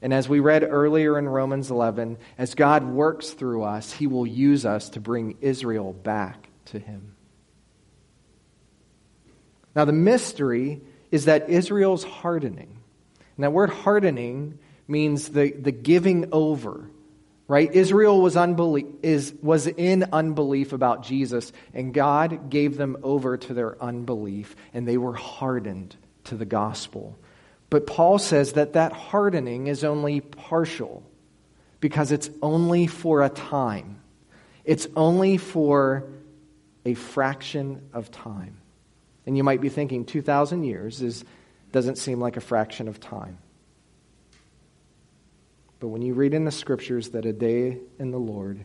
and 0.00 0.14
as 0.14 0.28
we 0.28 0.40
read 0.40 0.62
earlier 0.62 1.18
in 1.18 1.28
Romans 1.28 1.70
11, 1.70 2.18
as 2.36 2.54
God 2.54 2.84
works 2.84 3.30
through 3.30 3.64
us, 3.64 3.92
he 3.92 4.06
will 4.06 4.26
use 4.26 4.64
us 4.64 4.90
to 4.90 5.00
bring 5.00 5.36
Israel 5.40 5.92
back 5.92 6.48
to 6.66 6.78
him. 6.78 7.16
Now, 9.74 9.84
the 9.84 9.92
mystery 9.92 10.80
is 11.10 11.24
that 11.24 11.50
Israel's 11.50 12.04
hardening. 12.04 12.78
And 13.36 13.44
that 13.44 13.52
word 13.52 13.70
hardening 13.70 14.58
means 14.86 15.28
the, 15.28 15.50
the 15.50 15.72
giving 15.72 16.28
over, 16.32 16.88
right? 17.46 17.72
Israel 17.72 18.20
was, 18.20 18.36
unbelief, 18.36 18.86
is, 19.02 19.34
was 19.42 19.66
in 19.66 20.04
unbelief 20.12 20.72
about 20.72 21.02
Jesus, 21.02 21.52
and 21.74 21.92
God 21.92 22.50
gave 22.50 22.76
them 22.76 22.96
over 23.02 23.36
to 23.36 23.54
their 23.54 23.82
unbelief, 23.82 24.54
and 24.72 24.86
they 24.86 24.96
were 24.96 25.14
hardened 25.14 25.96
to 26.24 26.36
the 26.36 26.44
gospel. 26.44 27.18
But 27.70 27.86
Paul 27.86 28.18
says 28.18 28.54
that 28.54 28.72
that 28.74 28.92
hardening 28.92 29.66
is 29.66 29.84
only 29.84 30.20
partial 30.20 31.02
because 31.80 32.12
it's 32.12 32.30
only 32.42 32.86
for 32.86 33.22
a 33.22 33.28
time. 33.28 34.00
It's 34.64 34.86
only 34.96 35.36
for 35.36 36.04
a 36.84 36.94
fraction 36.94 37.88
of 37.92 38.10
time. 38.10 38.58
And 39.26 39.36
you 39.36 39.44
might 39.44 39.60
be 39.60 39.68
thinking 39.68 40.06
2,000 40.06 40.64
years 40.64 41.02
is, 41.02 41.24
doesn't 41.70 41.96
seem 41.96 42.20
like 42.20 42.36
a 42.38 42.40
fraction 42.40 42.88
of 42.88 42.98
time. 42.98 43.38
But 45.80 45.88
when 45.88 46.02
you 46.02 46.14
read 46.14 46.34
in 46.34 46.44
the 46.44 46.50
scriptures 46.50 47.10
that 47.10 47.26
a 47.26 47.32
day 47.32 47.78
in 47.98 48.10
the 48.10 48.18
Lord 48.18 48.64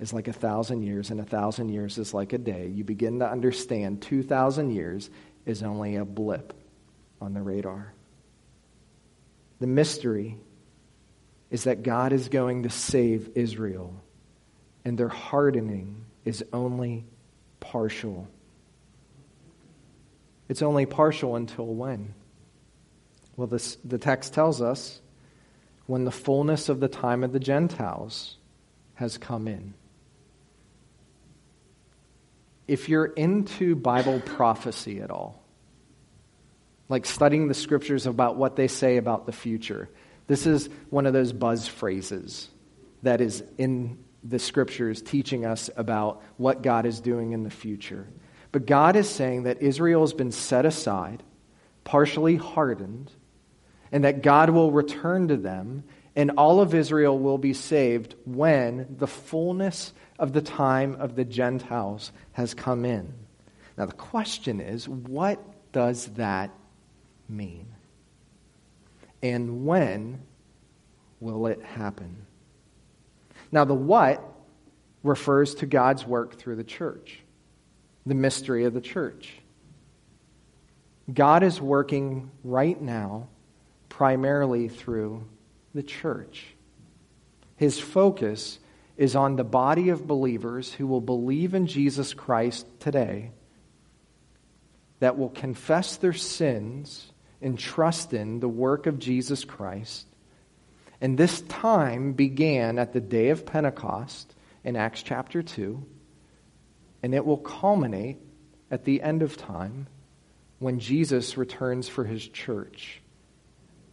is 0.00 0.12
like 0.12 0.26
a 0.26 0.32
thousand 0.32 0.82
years 0.82 1.10
and 1.10 1.20
a 1.20 1.24
thousand 1.24 1.68
years 1.68 1.98
is 1.98 2.14
like 2.14 2.32
a 2.32 2.38
day, 2.38 2.68
you 2.68 2.82
begin 2.82 3.18
to 3.18 3.30
understand 3.30 4.02
2,000 4.02 4.70
years 4.70 5.10
is 5.44 5.62
only 5.62 5.96
a 5.96 6.04
blip 6.04 6.54
on 7.20 7.34
the 7.34 7.42
radar. 7.42 7.92
The 9.60 9.66
mystery 9.66 10.38
is 11.50 11.64
that 11.64 11.82
God 11.82 12.12
is 12.12 12.28
going 12.28 12.62
to 12.62 12.70
save 12.70 13.30
Israel, 13.34 13.94
and 14.84 14.96
their 14.98 15.08
hardening 15.08 16.04
is 16.24 16.44
only 16.52 17.04
partial. 17.60 18.28
It's 20.48 20.62
only 20.62 20.86
partial 20.86 21.36
until 21.36 21.66
when? 21.66 22.14
Well, 23.36 23.46
this, 23.46 23.76
the 23.84 23.98
text 23.98 24.34
tells 24.34 24.60
us 24.60 25.00
when 25.86 26.04
the 26.04 26.10
fullness 26.10 26.68
of 26.68 26.80
the 26.80 26.88
time 26.88 27.24
of 27.24 27.32
the 27.32 27.40
Gentiles 27.40 28.36
has 28.94 29.18
come 29.18 29.48
in. 29.48 29.74
If 32.68 32.88
you're 32.88 33.06
into 33.06 33.74
Bible 33.74 34.20
prophecy 34.20 35.00
at 35.00 35.10
all, 35.10 35.39
like 36.90 37.06
studying 37.06 37.48
the 37.48 37.54
scriptures 37.54 38.04
about 38.06 38.36
what 38.36 38.56
they 38.56 38.68
say 38.68 38.96
about 38.96 39.24
the 39.24 39.32
future. 39.32 39.88
This 40.26 40.44
is 40.44 40.68
one 40.90 41.06
of 41.06 41.12
those 41.12 41.32
buzz 41.32 41.66
phrases 41.66 42.48
that 43.02 43.20
is 43.20 43.42
in 43.56 43.98
the 44.22 44.40
scriptures 44.40 45.00
teaching 45.00 45.46
us 45.46 45.70
about 45.76 46.22
what 46.36 46.62
God 46.62 46.84
is 46.84 47.00
doing 47.00 47.32
in 47.32 47.44
the 47.44 47.50
future. 47.50 48.06
But 48.52 48.66
God 48.66 48.96
is 48.96 49.08
saying 49.08 49.44
that 49.44 49.62
Israel 49.62 50.02
has 50.02 50.12
been 50.12 50.32
set 50.32 50.66
aside, 50.66 51.22
partially 51.84 52.36
hardened, 52.36 53.12
and 53.92 54.04
that 54.04 54.22
God 54.22 54.50
will 54.50 54.72
return 54.72 55.28
to 55.28 55.36
them, 55.36 55.84
and 56.16 56.32
all 56.32 56.60
of 56.60 56.74
Israel 56.74 57.16
will 57.16 57.38
be 57.38 57.54
saved 57.54 58.16
when 58.24 58.96
the 58.98 59.06
fullness 59.06 59.92
of 60.18 60.32
the 60.32 60.42
time 60.42 60.96
of 60.96 61.14
the 61.14 61.24
Gentiles 61.24 62.10
has 62.32 62.52
come 62.52 62.84
in. 62.84 63.14
Now, 63.78 63.86
the 63.86 63.92
question 63.92 64.60
is 64.60 64.88
what 64.88 65.40
does 65.72 66.06
that 66.14 66.50
mean? 67.30 67.66
And 69.22 69.64
when 69.64 70.22
will 71.20 71.46
it 71.46 71.62
happen? 71.62 72.26
Now, 73.52 73.64
the 73.64 73.74
what 73.74 74.22
refers 75.02 75.54
to 75.56 75.66
God's 75.66 76.06
work 76.06 76.38
through 76.38 76.56
the 76.56 76.64
church, 76.64 77.20
the 78.06 78.14
mystery 78.14 78.64
of 78.64 78.74
the 78.74 78.80
church. 78.80 79.34
God 81.12 81.42
is 81.42 81.60
working 81.60 82.30
right 82.44 82.80
now 82.80 83.28
primarily 83.88 84.68
through 84.68 85.26
the 85.74 85.82
church. 85.82 86.46
His 87.56 87.78
focus 87.78 88.58
is 88.96 89.16
on 89.16 89.36
the 89.36 89.44
body 89.44 89.88
of 89.88 90.06
believers 90.06 90.72
who 90.72 90.86
will 90.86 91.00
believe 91.00 91.54
in 91.54 91.66
Jesus 91.66 92.14
Christ 92.14 92.66
today, 92.80 93.32
that 95.00 95.18
will 95.18 95.30
confess 95.30 95.96
their 95.96 96.12
sins 96.12 97.09
and 97.42 97.58
trust 97.58 98.12
in 98.12 98.40
the 98.40 98.48
work 98.48 98.86
of 98.86 98.98
Jesus 98.98 99.44
Christ. 99.44 100.06
And 101.00 101.16
this 101.16 101.40
time 101.42 102.12
began 102.12 102.78
at 102.78 102.92
the 102.92 103.00
day 103.00 103.30
of 103.30 103.46
Pentecost 103.46 104.34
in 104.64 104.76
Acts 104.76 105.02
chapter 105.02 105.42
2, 105.42 105.82
and 107.02 107.14
it 107.14 107.24
will 107.24 107.38
culminate 107.38 108.18
at 108.70 108.84
the 108.84 109.00
end 109.02 109.22
of 109.22 109.36
time 109.36 109.86
when 110.58 110.78
Jesus 110.78 111.38
returns 111.38 111.88
for 111.88 112.04
his 112.04 112.26
church. 112.28 113.00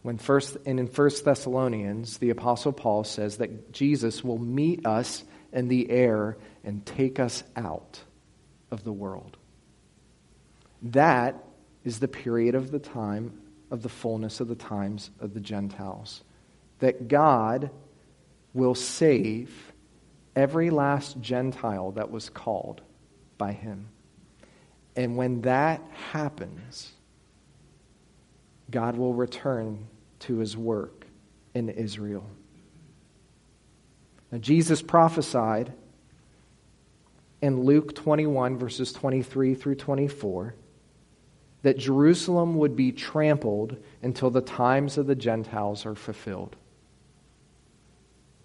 When 0.02 0.18
first 0.18 0.56
and 0.66 0.78
in 0.78 0.86
1 0.86 1.10
Thessalonians, 1.24 2.18
the 2.18 2.30
apostle 2.30 2.72
Paul 2.72 3.04
says 3.04 3.38
that 3.38 3.72
Jesus 3.72 4.22
will 4.22 4.38
meet 4.38 4.86
us 4.86 5.24
in 5.52 5.68
the 5.68 5.90
air 5.90 6.36
and 6.62 6.84
take 6.84 7.18
us 7.18 7.42
out 7.56 8.00
of 8.70 8.84
the 8.84 8.92
world. 8.92 9.36
That 10.82 11.42
is 11.88 12.00
the 12.00 12.06
period 12.06 12.54
of 12.54 12.70
the 12.70 12.78
time 12.78 13.32
of 13.70 13.82
the 13.82 13.88
fullness 13.88 14.40
of 14.40 14.48
the 14.48 14.54
times 14.54 15.10
of 15.20 15.32
the 15.32 15.40
Gentiles. 15.40 16.22
That 16.80 17.08
God 17.08 17.70
will 18.52 18.74
save 18.74 19.72
every 20.36 20.68
last 20.68 21.18
Gentile 21.22 21.92
that 21.92 22.10
was 22.10 22.28
called 22.28 22.82
by 23.38 23.52
him. 23.52 23.88
And 24.96 25.16
when 25.16 25.40
that 25.42 25.80
happens, 26.12 26.92
God 28.70 28.98
will 28.98 29.14
return 29.14 29.86
to 30.20 30.36
his 30.38 30.58
work 30.58 31.06
in 31.54 31.70
Israel. 31.70 32.26
Now, 34.30 34.38
Jesus 34.38 34.82
prophesied 34.82 35.72
in 37.40 37.62
Luke 37.62 37.94
21, 37.94 38.58
verses 38.58 38.92
23 38.92 39.54
through 39.54 39.76
24, 39.76 40.54
that 41.62 41.78
Jerusalem 41.78 42.56
would 42.56 42.76
be 42.76 42.92
trampled 42.92 43.76
until 44.02 44.30
the 44.30 44.40
times 44.40 44.98
of 44.98 45.06
the 45.06 45.14
Gentiles 45.14 45.86
are 45.86 45.94
fulfilled. 45.94 46.56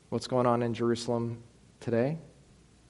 What's 0.10 0.27
going 0.27 0.46
on 0.46 0.63
in 0.63 0.74
Jerusalem 0.74 1.43
today? 1.79 2.17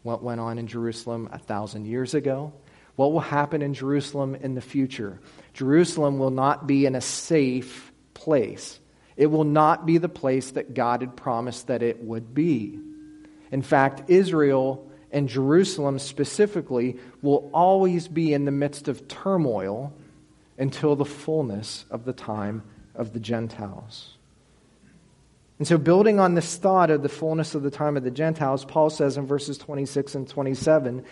What 0.03 0.23
went 0.23 0.41
on 0.41 0.59
in 0.59 0.67
Jerusalem 0.67 1.29
a 1.31 1.39
thousand 1.39 1.85
years 1.85 2.13
ago? 2.13 2.53
What 2.95 3.11
will 3.11 3.21
happen 3.21 3.61
in 3.61 3.73
Jerusalem 3.73 4.35
in 4.35 4.55
the 4.55 4.61
future? 4.61 5.19
Jerusalem 5.53 6.19
will 6.19 6.31
not 6.31 6.67
be 6.67 6.85
in 6.85 6.95
a 6.95 7.01
safe 7.01 7.91
place. 8.13 8.79
It 9.15 9.27
will 9.27 9.43
not 9.43 9.85
be 9.85 9.97
the 9.97 10.09
place 10.09 10.51
that 10.51 10.73
God 10.73 11.01
had 11.01 11.15
promised 11.15 11.67
that 11.67 11.83
it 11.83 12.03
would 12.03 12.33
be. 12.33 12.79
In 13.51 13.61
fact, 13.61 14.09
Israel 14.09 14.89
and 15.11 15.29
Jerusalem 15.29 15.99
specifically 15.99 16.97
will 17.21 17.49
always 17.53 18.07
be 18.07 18.33
in 18.33 18.45
the 18.45 18.51
midst 18.51 18.87
of 18.87 19.07
turmoil 19.07 19.93
until 20.57 20.95
the 20.95 21.05
fullness 21.05 21.85
of 21.89 22.05
the 22.05 22.13
time 22.13 22.63
of 22.95 23.13
the 23.13 23.19
Gentiles. 23.19 24.17
And 25.59 25.67
so, 25.67 25.77
building 25.77 26.19
on 26.19 26.33
this 26.33 26.57
thought 26.57 26.89
of 26.89 27.03
the 27.03 27.09
fullness 27.09 27.55
of 27.55 27.63
the 27.63 27.71
time 27.71 27.95
of 27.95 28.03
the 28.03 28.11
Gentiles, 28.11 28.65
Paul 28.65 28.89
says 28.89 29.17
in 29.17 29.25
verses 29.25 29.57
26 29.57 30.15
and 30.15 30.27
27 30.27 31.05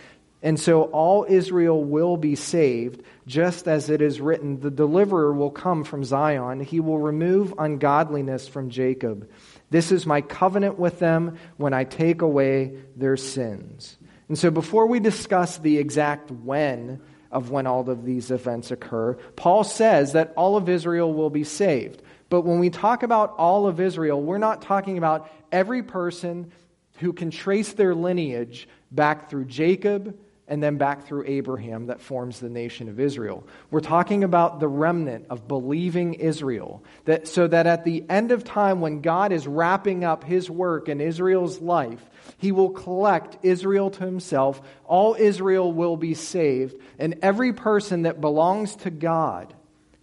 and 0.44 0.60
so 0.60 0.84
all 0.84 1.26
Israel 1.30 1.84
will 1.84 2.18
be 2.18 2.36
saved, 2.36 3.04
just 3.28 3.68
as 3.68 3.90
it 3.90 4.02
is 4.02 4.20
written 4.20 4.60
The 4.60 4.72
deliverer 4.72 5.34
will 5.34 5.52
come 5.52 5.84
from 5.84 6.04
Zion, 6.04 6.60
he 6.62 6.80
will 6.80 6.98
remove 6.98 7.54
ungodliness 7.58 8.48
from 8.48 8.70
Jacob. 8.70 9.30
This 9.70 9.92
is 9.92 10.06
my 10.06 10.22
covenant 10.22 10.80
with 10.80 11.00
them 11.00 11.38
when 11.58 11.74
I 11.74 11.84
take 11.84 12.22
away 12.22 12.76
their 12.96 13.18
sins. 13.18 13.98
And 14.28 14.38
so 14.38 14.50
before 14.50 14.88
we 14.88 15.00
discuss 15.00 15.58
the 15.58 15.78
exact 15.78 16.32
when 16.32 17.02
of 17.32 17.50
when 17.50 17.68
all 17.68 17.90
of 17.90 18.06
these 18.06 18.32
events 18.32 18.72
occur, 18.72 19.14
Paul 19.36 19.64
says 19.64 20.14
that 20.14 20.34
all 20.36 20.58
of 20.58 20.70
Israel 20.70 21.14
will 21.14 21.30
be 21.30 21.44
saved. 21.44 22.02
But 22.30 22.42
when 22.42 22.60
we 22.60 22.70
talk 22.70 23.04
about 23.04 23.36
all 23.38 23.68
of 23.68 23.80
Israel, 23.80 24.22
we're 24.22 24.38
not 24.38 24.62
talking 24.62 24.98
about 24.98 25.30
every 25.52 25.84
person 25.84 26.52
who 27.00 27.14
can 27.14 27.32
trace 27.32 27.74
their 27.74 27.96
lineage 27.96 28.68
back 28.92 29.30
through 29.30 29.46
Jacob 29.46 30.18
and 30.52 30.62
then 30.62 30.76
back 30.76 31.08
through 31.08 31.24
Abraham 31.28 31.86
that 31.86 32.02
forms 32.02 32.42
the 32.42 32.50
nation 32.50 32.90
of 32.90 33.00
Israel. 33.00 33.48
We're 33.72 33.80
talking 33.80 34.26
about 34.26 34.60
the 34.60 34.68
remnant 34.68 35.28
of 35.30 35.48
believing 35.48 36.16
Israel. 36.16 36.84
That, 37.06 37.30
so 37.30 37.48
that 37.48 37.68
at 37.68 37.86
the 37.86 38.04
end 38.10 38.34
of 38.34 38.44
time, 38.44 38.82
when 38.82 39.00
God 39.00 39.32
is 39.32 39.48
wrapping 39.48 40.04
up 40.04 40.26
his 40.26 40.50
work 40.50 40.90
in 40.90 41.00
Israel's 41.00 41.62
life, 41.62 42.04
he 42.38 42.52
will 42.52 42.72
collect 42.72 43.38
Israel 43.46 43.92
to 43.92 44.04
himself. 44.04 44.62
All 44.84 45.16
Israel 45.18 45.72
will 45.72 45.96
be 45.96 46.16
saved. 46.16 46.76
And 47.00 47.20
every 47.22 47.54
person 47.54 48.02
that 48.02 48.20
belongs 48.20 48.76
to 48.78 48.90
God 48.90 49.54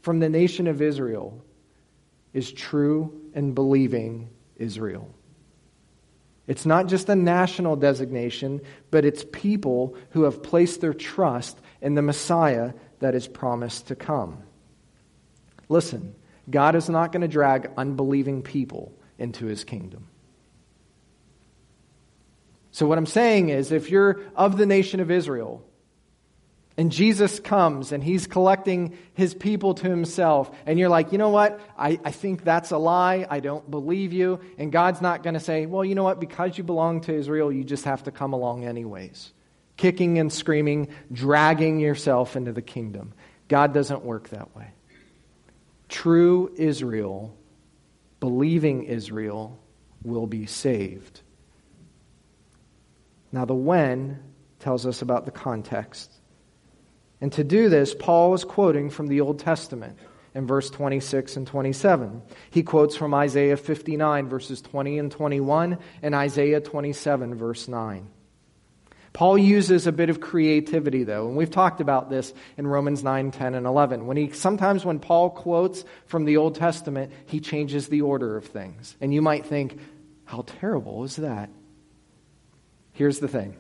from 0.00 0.18
the 0.18 0.30
nation 0.30 0.66
of 0.66 0.80
Israel 0.80 1.44
is 2.32 2.50
true 2.50 3.20
and 3.34 3.54
believing 3.54 4.30
Israel. 4.56 5.14
It's 6.48 6.64
not 6.64 6.88
just 6.88 7.10
a 7.10 7.14
national 7.14 7.76
designation, 7.76 8.62
but 8.90 9.04
it's 9.04 9.24
people 9.30 9.94
who 10.10 10.22
have 10.22 10.42
placed 10.42 10.80
their 10.80 10.94
trust 10.94 11.60
in 11.82 11.94
the 11.94 12.02
Messiah 12.02 12.72
that 13.00 13.14
is 13.14 13.28
promised 13.28 13.88
to 13.88 13.94
come. 13.94 14.42
Listen, 15.68 16.14
God 16.48 16.74
is 16.74 16.88
not 16.88 17.12
going 17.12 17.20
to 17.20 17.28
drag 17.28 17.70
unbelieving 17.76 18.42
people 18.42 18.92
into 19.18 19.44
his 19.44 19.62
kingdom. 19.62 20.08
So, 22.70 22.86
what 22.86 22.96
I'm 22.96 23.06
saying 23.06 23.50
is, 23.50 23.70
if 23.70 23.90
you're 23.90 24.20
of 24.34 24.56
the 24.56 24.66
nation 24.66 25.00
of 25.00 25.10
Israel, 25.10 25.62
and 26.78 26.92
Jesus 26.92 27.40
comes 27.40 27.90
and 27.90 28.04
he's 28.04 28.28
collecting 28.28 28.96
his 29.14 29.34
people 29.34 29.74
to 29.74 29.90
himself. 29.90 30.48
And 30.64 30.78
you're 30.78 30.88
like, 30.88 31.10
you 31.10 31.18
know 31.18 31.30
what? 31.30 31.60
I, 31.76 31.98
I 32.04 32.12
think 32.12 32.44
that's 32.44 32.70
a 32.70 32.78
lie. 32.78 33.26
I 33.28 33.40
don't 33.40 33.68
believe 33.68 34.12
you. 34.12 34.38
And 34.58 34.70
God's 34.70 35.00
not 35.00 35.24
going 35.24 35.34
to 35.34 35.40
say, 35.40 35.66
well, 35.66 35.84
you 35.84 35.96
know 35.96 36.04
what? 36.04 36.20
Because 36.20 36.56
you 36.56 36.62
belong 36.62 37.00
to 37.02 37.12
Israel, 37.12 37.50
you 37.50 37.64
just 37.64 37.84
have 37.84 38.04
to 38.04 38.12
come 38.12 38.32
along 38.32 38.64
anyways. 38.64 39.32
Kicking 39.76 40.20
and 40.20 40.32
screaming, 40.32 40.86
dragging 41.12 41.80
yourself 41.80 42.36
into 42.36 42.52
the 42.52 42.62
kingdom. 42.62 43.12
God 43.48 43.74
doesn't 43.74 44.04
work 44.04 44.28
that 44.28 44.54
way. 44.54 44.70
True 45.88 46.52
Israel, 46.56 47.36
believing 48.20 48.84
Israel, 48.84 49.58
will 50.04 50.28
be 50.28 50.46
saved. 50.46 51.22
Now, 53.32 53.46
the 53.46 53.54
when 53.54 54.22
tells 54.60 54.86
us 54.86 55.02
about 55.02 55.24
the 55.24 55.32
context. 55.32 56.12
And 57.20 57.32
to 57.32 57.44
do 57.44 57.68
this, 57.68 57.94
Paul 57.94 58.34
is 58.34 58.44
quoting 58.44 58.90
from 58.90 59.08
the 59.08 59.20
Old 59.20 59.40
Testament 59.40 59.98
in 60.34 60.46
verse 60.46 60.70
26 60.70 61.36
and 61.36 61.46
27. 61.46 62.22
He 62.50 62.62
quotes 62.62 62.96
from 62.96 63.14
Isaiah 63.14 63.56
59, 63.56 64.28
verses 64.28 64.60
20 64.62 64.98
and 64.98 65.10
21, 65.10 65.78
and 66.02 66.14
Isaiah 66.14 66.60
27, 66.60 67.34
verse 67.34 67.66
9. 67.66 68.08
Paul 69.12 69.38
uses 69.38 69.86
a 69.86 69.92
bit 69.92 70.10
of 70.10 70.20
creativity, 70.20 71.02
though, 71.02 71.26
and 71.26 71.36
we've 71.36 71.50
talked 71.50 71.80
about 71.80 72.08
this 72.08 72.32
in 72.56 72.66
Romans 72.66 73.02
9, 73.02 73.32
10, 73.32 73.54
and 73.54 73.66
11. 73.66 74.06
When 74.06 74.16
he, 74.16 74.30
sometimes 74.30 74.84
when 74.84 75.00
Paul 75.00 75.30
quotes 75.30 75.84
from 76.06 76.24
the 76.24 76.36
Old 76.36 76.54
Testament, 76.54 77.12
he 77.26 77.40
changes 77.40 77.88
the 77.88 78.02
order 78.02 78.36
of 78.36 78.44
things. 78.44 78.96
And 79.00 79.12
you 79.12 79.22
might 79.22 79.46
think, 79.46 79.80
how 80.24 80.44
terrible 80.46 81.02
is 81.04 81.16
that? 81.16 81.50
Here's 82.92 83.18
the 83.18 83.28
thing 83.28 83.56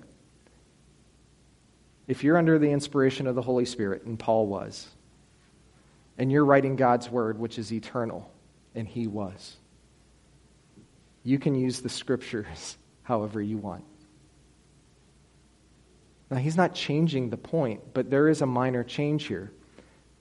if 2.08 2.24
you're 2.24 2.38
under 2.38 2.58
the 2.58 2.70
inspiration 2.70 3.26
of 3.26 3.34
the 3.34 3.42
Holy 3.42 3.66
Spirit, 3.66 4.04
and 4.04 4.18
Paul 4.18 4.46
was, 4.46 4.88
and 6.16 6.32
you're 6.32 6.44
writing 6.44 6.74
God's 6.74 7.08
word, 7.10 7.38
which 7.38 7.58
is 7.58 7.72
eternal, 7.72 8.28
and 8.74 8.88
he 8.88 9.06
was, 9.06 9.56
you 11.22 11.38
can 11.38 11.54
use 11.54 11.82
the 11.82 11.90
scriptures 11.90 12.76
however 13.02 13.40
you 13.40 13.58
want. 13.58 13.84
Now, 16.30 16.38
he's 16.38 16.56
not 16.56 16.74
changing 16.74 17.30
the 17.30 17.36
point, 17.36 17.94
but 17.94 18.10
there 18.10 18.28
is 18.28 18.42
a 18.42 18.46
minor 18.46 18.84
change 18.84 19.24
here. 19.24 19.50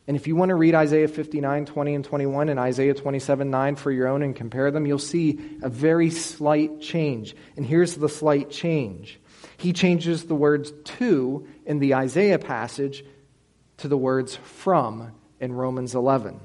And 0.08 0.16
if 0.16 0.26
you 0.26 0.38
want 0.38 0.50
to 0.50 0.56
read 0.56 0.74
Isaiah 0.74 1.10
59, 1.10 1.66
20, 1.66 1.96
and 1.96 2.06
21, 2.06 2.48
and 2.48 2.58
Isaiah 2.58 2.94
27, 2.94 3.50
9 3.50 3.76
for 3.76 3.92
your 3.92 4.08
own 4.08 4.22
and 4.22 4.34
compare 4.34 4.72
them, 4.72 4.86
you'll 4.86 5.00
see 5.00 5.38
a 5.62 5.68
very 5.68 6.10
slight 6.10 6.80
change. 6.80 7.36
And 7.58 7.66
here's 7.66 7.96
the 7.96 8.08
slight 8.08 8.50
change 8.50 9.20
he 9.58 9.74
changes 9.74 10.26
the 10.26 10.36
words 10.36 10.72
to 10.84 11.48
in 11.66 11.80
the 11.80 11.96
Isaiah 11.96 12.40
passage 12.40 13.04
to 13.78 13.88
the 13.88 13.98
words 13.98 14.36
from 14.36 15.12
in 15.40 15.54
Romans 15.54 15.96
11. 15.96 16.40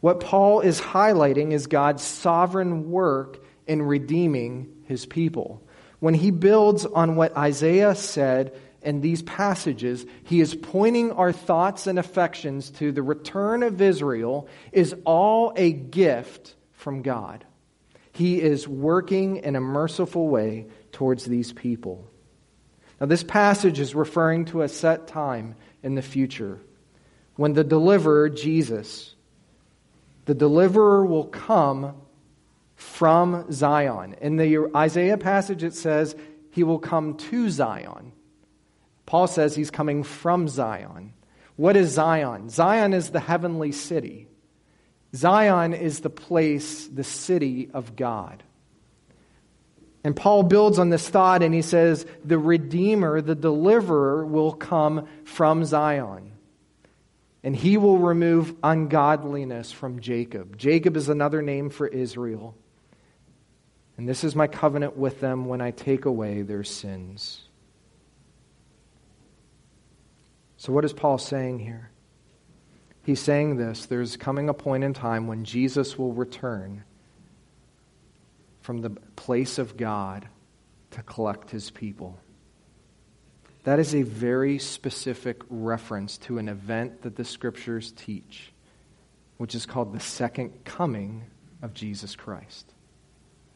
What 0.00 0.20
Paul 0.20 0.60
is 0.60 0.80
highlighting 0.80 1.52
is 1.52 1.66
God's 1.66 2.02
sovereign 2.02 2.90
work 2.90 3.42
in 3.66 3.82
redeeming 3.82 4.84
his 4.84 5.06
people. 5.06 5.62
When 6.00 6.14
he 6.14 6.30
builds 6.30 6.86
on 6.86 7.16
what 7.16 7.36
Isaiah 7.36 7.94
said 7.94 8.56
in 8.82 9.00
these 9.00 9.22
passages, 9.22 10.06
he 10.22 10.40
is 10.40 10.54
pointing 10.54 11.10
our 11.12 11.32
thoughts 11.32 11.88
and 11.88 11.98
affections 11.98 12.70
to 12.70 12.92
the 12.92 13.02
return 13.02 13.64
of 13.64 13.80
Israel 13.80 14.48
is 14.70 14.94
all 15.04 15.52
a 15.56 15.72
gift 15.72 16.54
from 16.72 17.02
God. 17.02 17.44
He 18.18 18.42
is 18.42 18.66
working 18.66 19.36
in 19.36 19.54
a 19.54 19.60
merciful 19.60 20.26
way 20.26 20.66
towards 20.90 21.24
these 21.24 21.52
people. 21.52 22.04
Now, 23.00 23.06
this 23.06 23.22
passage 23.22 23.78
is 23.78 23.94
referring 23.94 24.46
to 24.46 24.62
a 24.62 24.68
set 24.68 25.06
time 25.06 25.54
in 25.84 25.94
the 25.94 26.02
future 26.02 26.58
when 27.36 27.52
the 27.52 27.62
deliverer, 27.62 28.28
Jesus, 28.28 29.14
the 30.24 30.34
deliverer 30.34 31.06
will 31.06 31.26
come 31.26 31.94
from 32.74 33.52
Zion. 33.52 34.16
In 34.20 34.34
the 34.34 34.68
Isaiah 34.74 35.16
passage, 35.16 35.62
it 35.62 35.74
says 35.74 36.16
he 36.50 36.64
will 36.64 36.80
come 36.80 37.18
to 37.18 37.48
Zion. 37.50 38.10
Paul 39.06 39.28
says 39.28 39.54
he's 39.54 39.70
coming 39.70 40.02
from 40.02 40.48
Zion. 40.48 41.12
What 41.54 41.76
is 41.76 41.90
Zion? 41.90 42.48
Zion 42.48 42.94
is 42.94 43.10
the 43.10 43.20
heavenly 43.20 43.70
city. 43.70 44.27
Zion 45.14 45.72
is 45.74 46.00
the 46.00 46.10
place, 46.10 46.86
the 46.86 47.04
city 47.04 47.70
of 47.72 47.96
God. 47.96 48.42
And 50.04 50.14
Paul 50.14 50.42
builds 50.44 50.78
on 50.78 50.90
this 50.90 51.08
thought 51.08 51.42
and 51.42 51.52
he 51.52 51.62
says, 51.62 52.06
the 52.24 52.38
Redeemer, 52.38 53.20
the 53.20 53.34
Deliverer, 53.34 54.24
will 54.24 54.52
come 54.52 55.08
from 55.24 55.64
Zion. 55.64 56.32
And 57.42 57.54
he 57.54 57.76
will 57.76 57.98
remove 57.98 58.54
ungodliness 58.62 59.72
from 59.72 60.00
Jacob. 60.00 60.56
Jacob 60.56 60.96
is 60.96 61.08
another 61.08 61.42
name 61.42 61.70
for 61.70 61.86
Israel. 61.86 62.54
And 63.96 64.08
this 64.08 64.24
is 64.24 64.36
my 64.36 64.46
covenant 64.46 64.96
with 64.96 65.20
them 65.20 65.46
when 65.46 65.60
I 65.60 65.72
take 65.72 66.04
away 66.04 66.42
their 66.42 66.64
sins. 66.64 67.42
So, 70.56 70.72
what 70.72 70.84
is 70.84 70.92
Paul 70.92 71.18
saying 71.18 71.60
here? 71.60 71.90
He's 73.08 73.20
saying 73.20 73.56
this 73.56 73.86
there's 73.86 74.18
coming 74.18 74.50
a 74.50 74.52
point 74.52 74.84
in 74.84 74.92
time 74.92 75.28
when 75.28 75.46
Jesus 75.46 75.96
will 75.96 76.12
return 76.12 76.84
from 78.60 78.82
the 78.82 78.90
place 78.90 79.56
of 79.56 79.78
God 79.78 80.28
to 80.90 81.02
collect 81.02 81.48
his 81.48 81.70
people. 81.70 82.18
That 83.64 83.78
is 83.78 83.94
a 83.94 84.02
very 84.02 84.58
specific 84.58 85.40
reference 85.48 86.18
to 86.18 86.36
an 86.36 86.50
event 86.50 87.00
that 87.00 87.16
the 87.16 87.24
scriptures 87.24 87.92
teach, 87.92 88.52
which 89.38 89.54
is 89.54 89.64
called 89.64 89.94
the 89.94 90.00
second 90.00 90.66
coming 90.66 91.24
of 91.62 91.72
Jesus 91.72 92.14
Christ. 92.14 92.74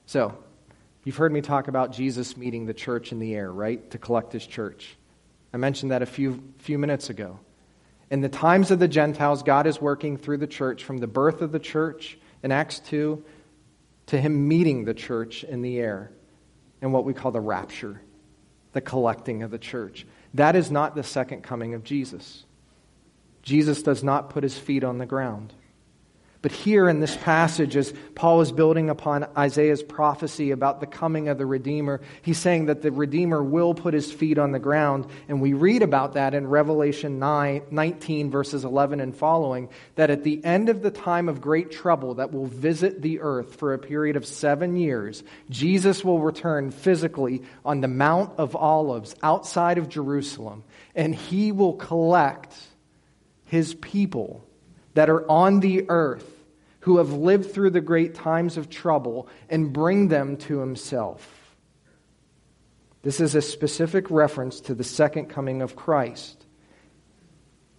So, 0.07 0.35
you've 1.05 1.19
heard 1.19 1.31
me 1.31 1.43
talk 1.43 1.69
about 1.69 1.93
Jesus 1.93 2.38
meeting 2.38 2.65
the 2.65 2.73
church 2.73 3.12
in 3.12 3.19
the 3.19 3.35
air, 3.35 3.53
right? 3.53 3.91
To 3.91 3.99
collect 3.99 4.33
his 4.33 4.47
church. 4.47 4.97
I 5.53 5.59
mentioned 5.59 5.91
that 5.91 6.01
a 6.01 6.07
few, 6.07 6.43
few 6.61 6.79
minutes 6.79 7.11
ago. 7.11 7.38
In 8.12 8.20
the 8.20 8.29
times 8.29 8.70
of 8.70 8.79
the 8.79 8.88
Gentiles, 8.88 9.42
God 9.42 9.66
is 9.66 9.81
working 9.81 10.18
through 10.18 10.37
the 10.37 10.46
church 10.46 10.85
from 10.85 10.98
the 10.98 11.07
birth 11.07 11.40
of 11.40 11.51
the 11.51 11.59
church 11.59 12.18
in 12.42 12.53
Acts 12.53 12.79
2 12.81 13.25
to 14.09 14.20
him 14.20 14.46
meeting 14.48 14.85
the 14.85 14.92
church 14.92 15.44
in 15.44 15.62
the 15.62 15.79
air 15.79 16.12
in 16.83 16.92
what 16.92 17.07
we 17.07 17.14
call 17.14 17.33
the 17.33 17.40
rapture, 17.40 18.03
the 18.75 18.83
collecting 18.83 19.42
of 19.42 19.51
the 19.51 19.59
church. 19.59 20.07
That 20.35 20.57
is 20.57 20.70
not 20.70 20.94
the 20.94 21.03
second 21.03 21.40
coming 21.40 21.72
of 21.72 21.85
Jesus. 21.85 22.44
Jesus 23.40 23.83
does 23.83 24.05
not 24.05 24.29
put 24.29 24.42
his 24.42 24.59
feet 24.59 24.85
on 24.85 24.98
the 24.98 25.07
ground. 25.07 25.55
But 26.43 26.51
here 26.51 26.89
in 26.89 26.99
this 26.99 27.17
passage, 27.17 27.77
as 27.77 27.95
Paul 28.17 28.41
is 28.41 28.51
building 28.51 28.91
upon 28.91 29.29
Isaiah's 29.39 29.83
prophecy 29.83 30.51
about 30.51 30.81
the 30.81 30.89
coming 30.89 31.29
of 31.29 31.39
the 31.39 31.47
Redeemer, 31.47 32.01
he's 32.23 32.39
saying 32.39 32.67
that 32.67 32.83
the 32.83 32.91
Redeemer 32.91 33.41
will 33.45 33.75
put 33.75 33.95
his 33.95 34.11
feet 34.11 34.39
on 34.39 34.51
the 34.51 34.59
ground. 34.59 35.07
And 35.29 35.41
we 35.41 35.53
read 35.53 35.83
about 35.83 36.15
that 36.15 36.35
in 36.35 36.49
Revelation 36.49 37.21
9, 37.21 37.63
19, 37.71 38.31
verses 38.33 38.65
11 38.65 39.01
and 39.01 39.17
following, 39.17 39.69
that 39.95 40.11
at 40.11 40.25
the 40.25 40.45
end 40.45 40.69
of 40.69 40.83
the 40.83 40.91
time 40.91 41.29
of 41.29 41.41
great 41.41 41.71
trouble 41.71 42.15
that 42.15 42.33
will 42.33 42.47
visit 42.47 43.03
the 43.03 43.21
earth 43.21 43.55
for 43.55 43.73
a 43.73 43.79
period 43.79 44.17
of 44.17 44.27
seven 44.27 44.77
years, 44.77 45.23
Jesus 45.49 46.05
will 46.05 46.19
return 46.19 46.73
physically 46.73 47.45
on 47.65 47.81
the 47.81 47.89
Mount 47.89 48.33
of 48.37 48.57
Olives 48.57 49.15
outside 49.23 49.79
of 49.79 49.89
Jerusalem, 49.89 50.65
and 50.97 51.15
he 51.15 51.53
will 51.53 51.75
collect 51.75 52.53
his 53.45 53.75
people 53.75 54.45
that 54.95 55.11
are 55.11 55.29
on 55.31 55.61
the 55.61 55.87
earth 55.89 56.29
who 56.81 56.99
have 56.99 57.13
lived 57.13 57.53
through 57.53 57.71
the 57.71 57.81
great 57.81 58.15
times 58.15 58.57
of 58.57 58.69
trouble 58.69 59.29
and 59.49 59.73
bring 59.73 60.09
them 60.09 60.37
to 60.37 60.59
himself. 60.59 61.57
This 63.03 63.21
is 63.21 63.35
a 63.35 63.43
specific 63.43 64.11
reference 64.11 64.61
to 64.63 64.75
the 64.75 64.85
second 64.85 65.27
coming 65.27 65.63
of 65.63 65.77
Christ. 65.77 66.45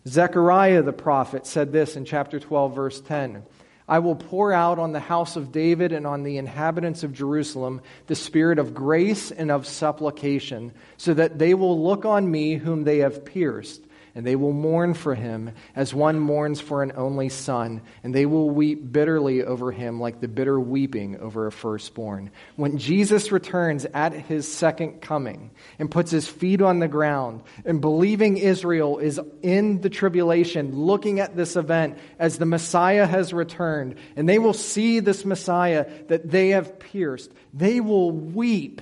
Zechariah 0.08 0.84
the 0.84 0.94
prophet 0.94 1.46
said 1.46 1.72
this 1.72 1.96
in 1.96 2.06
chapter 2.06 2.40
12, 2.40 2.76
verse 2.76 3.02
10 3.02 3.46
I 3.88 4.00
will 4.00 4.16
pour 4.16 4.54
out 4.54 4.80
on 4.80 4.94
the 4.94 5.00
house 5.02 5.36
of 5.36 5.52
David 5.52 5.92
and 5.92 6.08
on 6.08 6.24
the 6.24 6.38
inhabitants 6.38 7.04
of 7.04 7.12
Jerusalem 7.12 7.82
the 8.08 8.16
spirit 8.16 8.58
of 8.58 8.74
grace 8.74 9.32
and 9.32 9.52
of 9.52 9.68
supplication, 9.68 10.72
so 10.96 11.14
that 11.14 11.40
they 11.40 11.54
will 11.54 11.84
look 11.84 12.06
on 12.06 12.30
me 12.30 12.56
whom 12.56 12.84
they 12.86 13.00
have 13.00 13.26
pierced 13.26 13.82
and 14.16 14.28
they 14.28 14.36
will 14.36 14.54
mourn 14.54 14.94
for 14.94 15.16
him 15.16 15.52
as 15.76 15.94
one 15.94 16.20
mourns 16.20 16.62
for 16.62 16.84
an 16.84 16.92
only 16.96 17.30
son, 17.30 17.82
and 18.04 18.14
they 18.14 18.28
will 18.28 18.50
weep 18.50 18.92
bitterly 18.92 19.44
over 19.44 19.72
him 19.72 20.00
like 20.00 20.20
the 20.20 20.28
bitter 20.28 20.60
weeping 20.60 21.20
over 21.20 21.48
a 21.48 21.52
firstborn. 21.52 22.30
When 22.56 22.78
Jesus 22.78 23.32
returns 23.32 23.86
at 23.86 24.14
his 24.14 24.52
second 24.52 25.02
coming 25.02 25.50
and 25.80 25.90
puts 25.90 26.12
his 26.12 26.28
feet 26.28 26.62
on 26.62 26.78
the 26.78 26.88
ground, 26.88 27.42
and 27.66 27.82
believing 27.82 28.38
Israel 28.38 29.00
is 29.00 29.20
in 29.42 29.82
the 29.82 29.90
tribulation, 29.90 30.76
looking 30.76 31.20
at 31.20 31.36
this 31.36 31.56
event 31.56 31.98
as 32.20 32.38
the 32.38 32.46
Messiah 32.46 33.08
has 33.08 33.34
returned, 33.34 33.96
and 34.16 34.30
they 34.30 34.38
will 34.38 34.54
see 34.54 35.00
this 35.00 35.26
Messiah 35.26 35.90
that 36.08 36.30
they 36.30 36.50
have 36.50 36.78
pierced, 36.78 37.32
they 37.52 37.82
will 37.82 38.12
weep, 38.12 38.82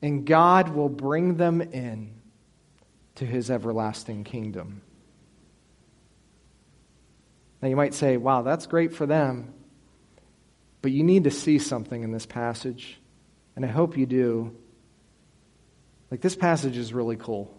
and 0.00 0.24
God 0.24 0.70
will 0.70 0.88
bring 0.88 1.36
them 1.36 1.60
in 1.60 2.19
to 3.20 3.26
his 3.26 3.50
everlasting 3.50 4.24
kingdom. 4.24 4.80
Now, 7.60 7.68
you 7.68 7.76
might 7.76 7.92
say, 7.92 8.16
wow, 8.16 8.40
that's 8.40 8.66
great 8.66 8.94
for 8.94 9.04
them. 9.04 9.52
But 10.80 10.92
you 10.92 11.04
need 11.04 11.24
to 11.24 11.30
see 11.30 11.58
something 11.58 12.02
in 12.02 12.12
this 12.12 12.24
passage, 12.24 12.98
and 13.54 13.64
I 13.66 13.68
hope 13.68 13.98
you 13.98 14.06
do. 14.06 14.56
Like, 16.10 16.22
this 16.22 16.34
passage 16.34 16.78
is 16.78 16.94
really 16.94 17.16
cool. 17.16 17.54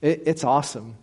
It, 0.00 0.24
it's 0.26 0.42
awesome. 0.42 0.96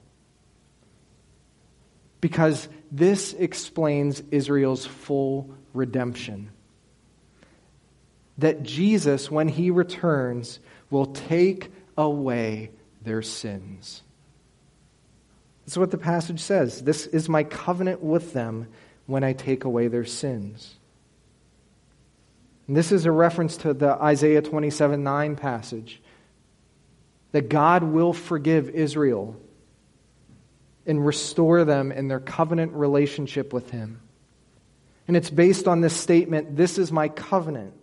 Because 2.20 2.68
this 2.92 3.32
explains 3.32 4.22
Israel's 4.30 4.86
full 4.86 5.56
redemption. 5.74 6.52
That 8.40 8.64
Jesus, 8.64 9.32
when 9.32 9.48
he 9.48 9.72
returns, 9.72 10.60
will 10.90 11.06
take 11.06 11.72
away 11.98 12.72
their 13.02 13.22
sins. 13.22 14.02
That's 15.66 15.78
what 15.78 15.92
the 15.92 15.98
passage 15.98 16.40
says. 16.40 16.82
This 16.82 17.06
is 17.06 17.30
my 17.30 17.44
covenant 17.44 18.02
with 18.02 18.34
them 18.34 18.68
when 19.06 19.24
I 19.24 19.34
take 19.34 19.66
away 19.66 19.88
their 19.88 20.06
sins. 20.06 20.76
And 22.68 22.76
this 22.76 22.92
is 22.92 23.06
a 23.06 23.12
reference 23.12 23.58
to 23.58 23.74
the 23.74 23.92
Isaiah 23.92 24.42
27 24.42 25.04
9 25.04 25.36
passage 25.36 26.02
that 27.32 27.50
God 27.50 27.84
will 27.84 28.14
forgive 28.14 28.70
Israel 28.70 29.36
and 30.86 31.06
restore 31.06 31.66
them 31.66 31.92
in 31.92 32.08
their 32.08 32.20
covenant 32.20 32.74
relationship 32.74 33.54
with 33.54 33.70
Him. 33.70 34.02
And 35.08 35.18
it's 35.18 35.30
based 35.30 35.68
on 35.68 35.82
this 35.82 35.96
statement 35.96 36.56
this 36.56 36.78
is 36.78 36.92
my 36.92 37.10
covenant 37.10 37.74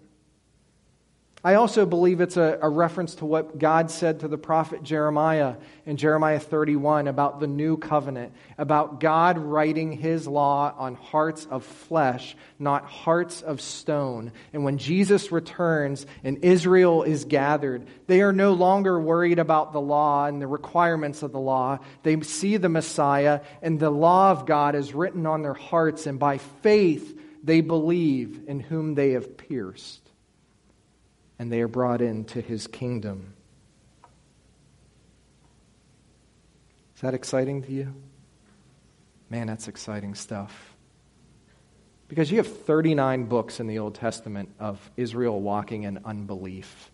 I 1.46 1.54
also 1.54 1.86
believe 1.86 2.20
it's 2.20 2.36
a, 2.36 2.58
a, 2.60 2.68
reference 2.68 3.14
to 3.14 3.24
what 3.24 3.56
God 3.56 3.92
said 3.92 4.18
to 4.18 4.26
the 4.26 4.36
prophet 4.36 4.82
Jeremiah 4.82 5.54
in 5.86 5.96
Jeremiah 5.96 6.40
31 6.40 7.06
about 7.06 7.38
the 7.38 7.46
new 7.46 7.76
covenant, 7.76 8.32
about 8.58 8.98
God 8.98 9.38
writing 9.38 9.92
his 9.92 10.26
law 10.26 10.74
on 10.76 10.96
hearts 10.96 11.46
of 11.48 11.62
flesh, 11.62 12.36
not 12.58 12.84
hearts 12.86 13.42
of 13.42 13.60
stone. 13.60 14.32
And 14.52 14.64
when 14.64 14.78
Jesus 14.78 15.30
returns 15.30 16.04
and 16.24 16.38
Israel 16.42 17.04
is 17.04 17.24
gathered, 17.24 17.86
they 18.08 18.22
are 18.22 18.32
no 18.32 18.54
longer 18.54 18.98
worried 18.98 19.38
about 19.38 19.72
the 19.72 19.80
law 19.80 20.26
and 20.26 20.42
the 20.42 20.48
requirements 20.48 21.22
of 21.22 21.30
the 21.30 21.38
law. 21.38 21.78
They 22.02 22.20
see 22.22 22.56
the 22.56 22.68
Messiah, 22.68 23.42
and 23.62 23.78
the 23.78 23.90
law 23.90 24.32
of 24.32 24.46
God 24.46 24.74
is 24.74 24.92
written 24.92 25.26
on 25.26 25.42
their 25.42 25.54
hearts, 25.54 26.08
and 26.08 26.18
by 26.18 26.38
faith 26.38 27.16
they 27.44 27.60
believe 27.60 28.40
in 28.48 28.58
whom 28.58 28.96
they 28.96 29.12
have 29.12 29.36
pierced 29.36 30.05
and 31.38 31.52
they 31.52 31.60
are 31.60 31.68
brought 31.68 32.00
into 32.00 32.40
his 32.40 32.66
kingdom. 32.66 33.34
Is 36.94 37.02
that 37.02 37.14
exciting 37.14 37.62
to 37.62 37.72
you? 37.72 37.94
Man, 39.28 39.46
that's 39.46 39.68
exciting 39.68 40.14
stuff. 40.14 40.74
Because 42.08 42.30
you 42.30 42.36
have 42.38 42.46
39 42.46 43.24
books 43.24 43.60
in 43.60 43.66
the 43.66 43.80
Old 43.80 43.96
Testament 43.96 44.50
of 44.58 44.90
Israel 44.96 45.40
walking 45.40 45.82
in 45.82 45.98
unbelief. 46.04 46.90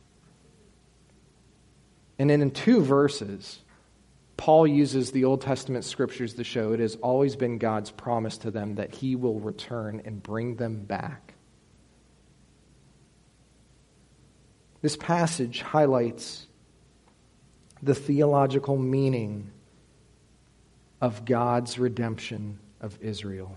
And 2.19 2.31
then 2.31 2.41
in 2.41 2.51
two 2.51 2.81
verses, 2.83 3.61
Paul 4.37 4.67
uses 4.67 5.13
the 5.13 5.25
Old 5.25 5.43
Testament 5.43 5.85
scriptures 5.85 6.35
to 6.35 6.45
show 6.45 6.73
it 6.73 6.81
has 6.81 6.97
always 6.97 7.37
been 7.37 7.59
God's 7.59 7.91
promise 7.91 8.39
to 8.39 8.51
them 8.51 8.77
that 8.77 8.95
he 8.95 9.15
will 9.15 9.39
return 9.39 10.03
and 10.05 10.23
bring 10.23 10.57
them 10.57 10.85
back. 10.85 11.32
This 14.83 14.97
passage 14.97 15.63
highlights 15.63 16.47
the 17.83 17.95
theological 17.95 18.77
meaning 18.77 19.51
of 21.01 21.25
God's 21.25 21.79
redemption 21.79 22.59
of 22.81 22.99
Israel. 23.01 23.57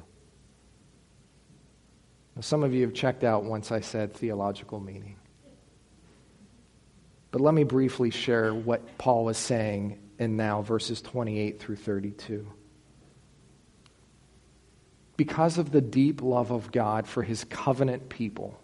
Now, 2.35 2.41
some 2.41 2.63
of 2.63 2.73
you 2.73 2.83
have 2.83 2.93
checked 2.93 3.23
out 3.23 3.43
once 3.43 3.71
I 3.71 3.79
said 3.79 4.13
theological 4.13 4.79
meaning. 4.79 5.15
But 7.31 7.41
let 7.41 7.53
me 7.53 7.63
briefly 7.63 8.11
share 8.11 8.53
what 8.53 8.97
Paul 8.97 9.25
was 9.25 9.37
saying 9.37 9.99
in 10.19 10.37
now 10.37 10.61
verses 10.61 11.01
28 11.01 11.59
through 11.59 11.75
32. 11.77 12.47
Because 15.17 15.57
of 15.57 15.71
the 15.71 15.81
deep 15.81 16.21
love 16.21 16.51
of 16.51 16.71
God 16.71 17.07
for 17.07 17.23
his 17.23 17.43
covenant 17.45 18.09
people, 18.09 18.59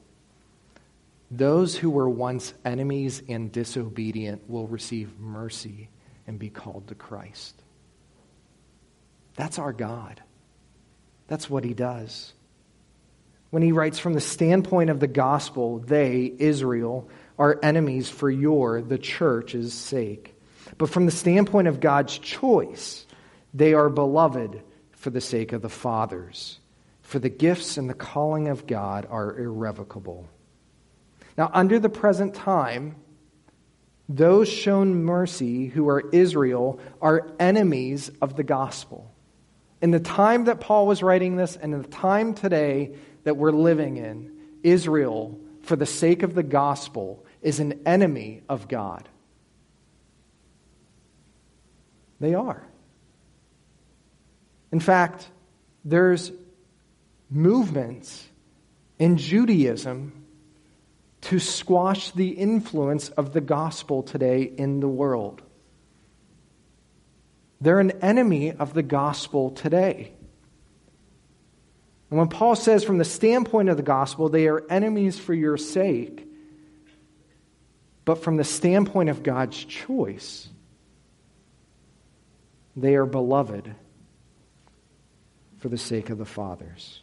those 1.31 1.77
who 1.77 1.89
were 1.89 2.09
once 2.09 2.53
enemies 2.65 3.23
and 3.29 3.51
disobedient 3.51 4.49
will 4.49 4.67
receive 4.67 5.17
mercy 5.17 5.89
and 6.27 6.37
be 6.37 6.49
called 6.49 6.89
to 6.89 6.95
Christ. 6.95 7.55
That's 9.37 9.57
our 9.57 9.71
God. 9.71 10.21
That's 11.27 11.49
what 11.49 11.63
he 11.63 11.73
does. 11.73 12.33
When 13.49 13.63
he 13.63 13.71
writes, 13.71 13.97
from 13.97 14.13
the 14.13 14.21
standpoint 14.21 14.89
of 14.89 14.99
the 14.99 15.07
gospel, 15.07 15.79
they, 15.79 16.33
Israel, 16.37 17.09
are 17.39 17.59
enemies 17.63 18.09
for 18.09 18.29
your, 18.29 18.81
the 18.81 18.97
church's 18.97 19.73
sake. 19.73 20.35
But 20.77 20.89
from 20.89 21.05
the 21.05 21.11
standpoint 21.11 21.69
of 21.69 21.79
God's 21.79 22.17
choice, 22.17 23.05
they 23.53 23.73
are 23.73 23.89
beloved 23.89 24.61
for 24.91 25.09
the 25.09 25.21
sake 25.21 25.53
of 25.53 25.61
the 25.61 25.69
fathers. 25.69 26.59
For 27.01 27.19
the 27.19 27.29
gifts 27.29 27.77
and 27.77 27.89
the 27.89 27.93
calling 27.93 28.49
of 28.49 28.67
God 28.67 29.07
are 29.09 29.37
irrevocable. 29.37 30.27
Now, 31.37 31.49
under 31.53 31.79
the 31.79 31.89
present 31.89 32.35
time, 32.35 32.95
those 34.09 34.49
shown 34.49 35.03
mercy 35.03 35.67
who 35.67 35.87
are 35.89 36.03
Israel 36.11 36.79
are 37.01 37.31
enemies 37.39 38.11
of 38.21 38.35
the 38.35 38.43
gospel. 38.43 39.09
In 39.81 39.91
the 39.91 39.99
time 39.99 40.45
that 40.45 40.59
Paul 40.59 40.85
was 40.85 41.01
writing 41.01 41.37
this 41.37 41.55
and 41.55 41.73
in 41.73 41.81
the 41.81 41.87
time 41.87 42.33
today 42.33 42.95
that 43.23 43.37
we're 43.37 43.51
living 43.51 43.97
in, 43.97 44.31
Israel, 44.63 45.39
for 45.63 45.75
the 45.75 45.85
sake 45.85 46.23
of 46.23 46.35
the 46.35 46.43
gospel, 46.43 47.25
is 47.41 47.59
an 47.59 47.81
enemy 47.85 48.41
of 48.49 48.67
God. 48.67 49.07
They 52.19 52.35
are. 52.35 52.67
In 54.71 54.79
fact, 54.79 55.27
there's 55.83 56.31
movements 57.29 58.27
in 58.99 59.17
Judaism 59.17 60.20
to 61.21 61.39
squash 61.39 62.11
the 62.11 62.29
influence 62.29 63.09
of 63.09 63.33
the 63.33 63.41
gospel 63.41 64.03
today 64.03 64.43
in 64.43 64.79
the 64.79 64.87
world. 64.87 65.41
They're 67.59 67.79
an 67.79 67.91
enemy 68.01 68.51
of 68.51 68.73
the 68.73 68.81
gospel 68.81 69.51
today. 69.51 70.13
And 72.09 72.17
when 72.17 72.27
Paul 72.27 72.55
says, 72.55 72.83
from 72.83 72.97
the 72.97 73.05
standpoint 73.05 73.69
of 73.69 73.77
the 73.77 73.83
gospel, 73.83 74.29
they 74.29 74.47
are 74.47 74.65
enemies 74.69 75.17
for 75.17 75.33
your 75.33 75.57
sake, 75.57 76.27
but 78.03 78.23
from 78.23 78.35
the 78.35 78.43
standpoint 78.43 79.09
of 79.09 79.23
God's 79.23 79.63
choice, 79.63 80.49
they 82.75 82.95
are 82.95 83.05
beloved 83.05 83.73
for 85.59 85.69
the 85.69 85.77
sake 85.77 86.09
of 86.09 86.17
the 86.17 86.25
fathers. 86.25 87.01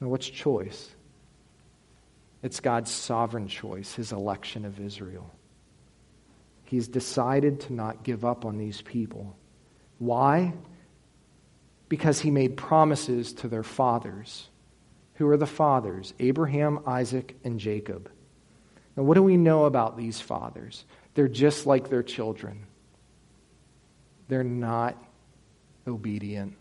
Now, 0.00 0.08
what's 0.08 0.28
choice? 0.28 0.90
It's 2.42 2.60
God's 2.60 2.90
sovereign 2.90 3.48
choice, 3.48 3.94
his 3.94 4.12
election 4.12 4.64
of 4.64 4.80
Israel. 4.80 5.30
He's 6.64 6.88
decided 6.88 7.60
to 7.62 7.72
not 7.72 8.02
give 8.02 8.24
up 8.24 8.44
on 8.44 8.58
these 8.58 8.82
people. 8.82 9.36
Why? 9.98 10.54
Because 11.88 12.18
he 12.18 12.30
made 12.30 12.56
promises 12.56 13.34
to 13.34 13.48
their 13.48 13.62
fathers. 13.62 14.48
Who 15.14 15.28
are 15.28 15.36
the 15.36 15.46
fathers? 15.46 16.14
Abraham, 16.18 16.80
Isaac, 16.86 17.36
and 17.44 17.60
Jacob. 17.60 18.10
Now, 18.96 19.04
what 19.04 19.14
do 19.14 19.22
we 19.22 19.36
know 19.36 19.66
about 19.66 19.96
these 19.96 20.20
fathers? 20.20 20.84
They're 21.14 21.28
just 21.28 21.66
like 21.66 21.90
their 21.90 22.02
children. 22.02 22.66
They're 24.28 24.42
not 24.42 24.96
obedient 25.86 26.56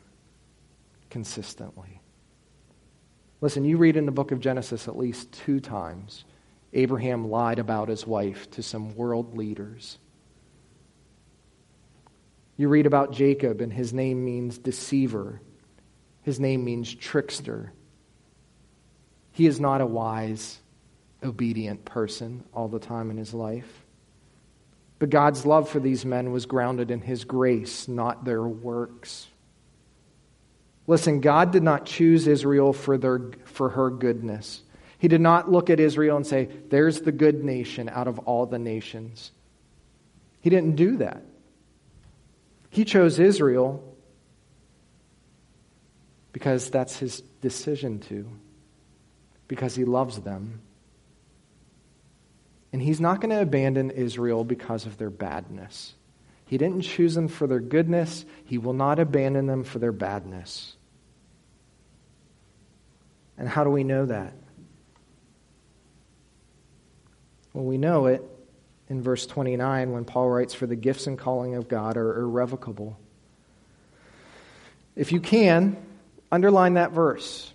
consistently. 1.09 2.00
Listen, 3.41 3.65
you 3.65 3.77
read 3.77 3.97
in 3.97 4.05
the 4.05 4.11
book 4.11 4.31
of 4.31 4.39
Genesis 4.39 4.87
at 4.87 4.97
least 4.97 5.31
two 5.31 5.59
times 5.59 6.23
Abraham 6.73 7.29
lied 7.29 7.59
about 7.59 7.89
his 7.89 8.07
wife 8.07 8.49
to 8.51 8.63
some 8.63 8.95
world 8.95 9.35
leaders. 9.35 9.97
You 12.55 12.69
read 12.69 12.85
about 12.85 13.11
Jacob, 13.11 13.59
and 13.59 13.73
his 13.73 13.91
name 13.91 14.23
means 14.23 14.57
deceiver, 14.57 15.41
his 16.21 16.39
name 16.39 16.63
means 16.63 16.93
trickster. 16.93 17.73
He 19.31 19.47
is 19.47 19.59
not 19.59 19.81
a 19.81 19.85
wise, 19.85 20.59
obedient 21.23 21.83
person 21.83 22.43
all 22.53 22.67
the 22.67 22.79
time 22.79 23.09
in 23.09 23.17
his 23.17 23.33
life. 23.33 23.83
But 24.99 25.09
God's 25.09 25.47
love 25.47 25.67
for 25.67 25.79
these 25.79 26.05
men 26.05 26.31
was 26.31 26.45
grounded 26.45 26.91
in 26.91 27.01
his 27.01 27.23
grace, 27.23 27.87
not 27.87 28.23
their 28.23 28.43
works. 28.43 29.30
Listen, 30.91 31.21
God 31.21 31.51
did 31.53 31.63
not 31.63 31.85
choose 31.85 32.27
Israel 32.27 32.73
for, 32.73 32.97
their, 32.97 33.21
for 33.45 33.69
her 33.69 33.89
goodness. 33.89 34.61
He 34.97 35.07
did 35.07 35.21
not 35.21 35.49
look 35.49 35.69
at 35.69 35.79
Israel 35.79 36.17
and 36.17 36.27
say, 36.27 36.49
There's 36.67 36.99
the 36.99 37.13
good 37.13 37.45
nation 37.45 37.87
out 37.87 38.09
of 38.09 38.19
all 38.19 38.45
the 38.45 38.59
nations. 38.59 39.31
He 40.41 40.49
didn't 40.49 40.75
do 40.75 40.97
that. 40.97 41.23
He 42.71 42.83
chose 42.83 43.19
Israel 43.19 43.81
because 46.33 46.69
that's 46.69 46.97
his 46.97 47.21
decision 47.39 47.99
to, 48.09 48.29
because 49.47 49.73
he 49.73 49.85
loves 49.85 50.19
them. 50.19 50.59
And 52.73 52.81
he's 52.81 52.99
not 52.99 53.21
going 53.21 53.29
to 53.29 53.41
abandon 53.41 53.91
Israel 53.91 54.43
because 54.43 54.85
of 54.85 54.97
their 54.97 55.09
badness. 55.09 55.93
He 56.47 56.57
didn't 56.57 56.81
choose 56.81 57.15
them 57.15 57.29
for 57.29 57.47
their 57.47 57.61
goodness. 57.61 58.25
He 58.43 58.57
will 58.57 58.73
not 58.73 58.99
abandon 58.99 59.45
them 59.47 59.63
for 59.63 59.79
their 59.79 59.93
badness. 59.93 60.75
And 63.37 63.47
how 63.47 63.63
do 63.63 63.69
we 63.69 63.83
know 63.83 64.05
that? 64.05 64.33
Well, 67.53 67.65
we 67.65 67.77
know 67.77 68.05
it 68.05 68.23
in 68.89 69.01
verse 69.01 69.25
29 69.25 69.91
when 69.91 70.05
Paul 70.05 70.29
writes, 70.29 70.53
For 70.53 70.67
the 70.67 70.75
gifts 70.75 71.07
and 71.07 71.17
calling 71.17 71.55
of 71.55 71.67
God 71.67 71.97
are 71.97 72.19
irrevocable. 72.19 72.97
If 74.95 75.11
you 75.11 75.19
can, 75.19 75.77
underline 76.31 76.75
that 76.75 76.91
verse, 76.91 77.53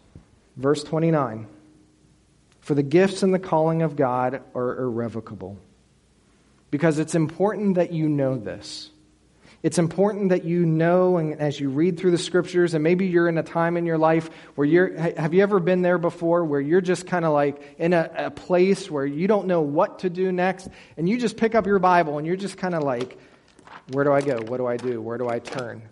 verse 0.57 0.83
29. 0.83 1.47
For 2.61 2.75
the 2.75 2.83
gifts 2.83 3.23
and 3.23 3.33
the 3.33 3.39
calling 3.39 3.83
of 3.83 3.97
God 3.97 4.43
are 4.55 4.79
irrevocable. 4.79 5.57
Because 6.71 6.99
it's 6.99 7.15
important 7.15 7.77
that 7.77 7.93
you 7.93 8.09
know 8.09 8.37
this. 8.37 8.91
It's 9.67 9.79
important 9.79 10.29
that 10.29 10.45
you 10.45 10.65
know, 10.65 11.17
and 11.17 11.41
as 11.41 11.59
you 11.59 11.71
read 11.71 11.99
through 11.99 12.13
the 12.13 12.19
scriptures, 12.19 12.75
and 12.75 12.85
maybe 12.85 13.09
you're 13.09 13.29
in 13.29 13.37
a 13.37 13.43
time 13.43 13.77
in 13.77 13.85
your 13.85 13.99
life 13.99 14.31
where 14.55 14.65
you're, 14.65 14.97
have 14.97 15.35
you 15.35 15.43
ever 15.43 15.59
been 15.59 15.83
there 15.83 15.99
before 15.99 16.45
where 16.45 16.61
you're 16.61 16.81
just 16.81 17.09
kind 17.09 17.25
of 17.25 17.33
like 17.33 17.75
in 17.77 17.93
a, 17.93 18.09
a 18.17 18.31
place 18.31 18.89
where 18.89 19.05
you 19.05 19.27
don't 19.27 19.49
know 19.49 19.63
what 19.63 19.99
to 19.99 20.09
do 20.09 20.31
next, 20.31 20.69
and 20.97 21.09
you 21.09 21.19
just 21.19 21.37
pick 21.37 21.57
up 21.57 21.67
your 21.67 21.81
Bible 21.81 22.19
and 22.19 22.29
you're 22.29 22.37
just 22.37 22.57
kind 22.57 22.77
of 22.77 22.85
like, 22.85 23.19
where 23.91 24.05
do 24.05 24.13
I 24.13 24.21
go? 24.21 24.37
What 24.37 24.59
do 24.59 24.69
I 24.69 24.77
do? 24.77 25.03
Where 25.03 25.19
do 25.19 25.29
I 25.29 25.41
turn? 25.41 25.83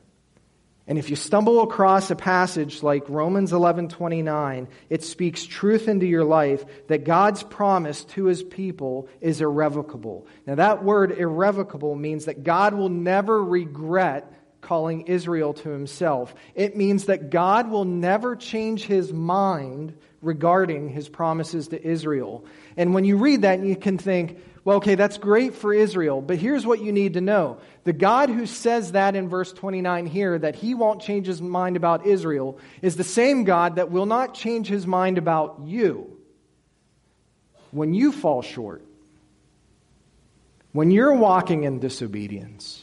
And 0.86 0.98
if 0.98 1.08
you 1.08 1.16
stumble 1.16 1.62
across 1.62 2.10
a 2.10 2.16
passage 2.16 2.82
like 2.82 3.08
Romans 3.08 3.52
11:29, 3.52 4.68
it 4.90 5.02
speaks 5.02 5.44
truth 5.44 5.88
into 5.88 6.04
your 6.04 6.24
life 6.24 6.64
that 6.88 7.04
God's 7.04 7.42
promise 7.42 8.04
to 8.04 8.26
his 8.26 8.42
people 8.42 9.08
is 9.20 9.40
irrevocable. 9.40 10.26
Now 10.46 10.56
that 10.56 10.84
word 10.84 11.12
irrevocable 11.12 11.94
means 11.94 12.26
that 12.26 12.44
God 12.44 12.74
will 12.74 12.90
never 12.90 13.42
regret 13.42 14.30
calling 14.60 15.02
Israel 15.02 15.54
to 15.54 15.70
himself. 15.70 16.34
It 16.54 16.76
means 16.76 17.06
that 17.06 17.30
God 17.30 17.70
will 17.70 17.84
never 17.84 18.36
change 18.36 18.84
his 18.84 19.12
mind 19.12 19.94
regarding 20.24 20.88
his 20.88 21.08
promises 21.08 21.68
to 21.68 21.86
Israel. 21.86 22.44
And 22.76 22.94
when 22.94 23.04
you 23.04 23.16
read 23.16 23.42
that, 23.42 23.60
you 23.60 23.76
can 23.76 23.98
think, 23.98 24.38
well, 24.64 24.78
okay, 24.78 24.94
that's 24.94 25.18
great 25.18 25.54
for 25.54 25.74
Israel, 25.74 26.22
but 26.22 26.38
here's 26.38 26.66
what 26.66 26.80
you 26.80 26.90
need 26.90 27.14
to 27.14 27.20
know. 27.20 27.58
The 27.84 27.92
God 27.92 28.30
who 28.30 28.46
says 28.46 28.92
that 28.92 29.14
in 29.14 29.28
verse 29.28 29.52
29 29.52 30.06
here, 30.06 30.38
that 30.38 30.54
he 30.54 30.74
won't 30.74 31.02
change 31.02 31.26
his 31.26 31.42
mind 31.42 31.76
about 31.76 32.06
Israel, 32.06 32.58
is 32.80 32.96
the 32.96 33.04
same 33.04 33.44
God 33.44 33.76
that 33.76 33.90
will 33.90 34.06
not 34.06 34.34
change 34.34 34.66
his 34.66 34.86
mind 34.86 35.18
about 35.18 35.60
you 35.66 36.16
when 37.74 37.92
you 37.92 38.12
fall 38.12 38.40
short, 38.40 38.84
when 40.72 40.92
you're 40.92 41.14
walking 41.14 41.64
in 41.64 41.80
disobedience, 41.80 42.82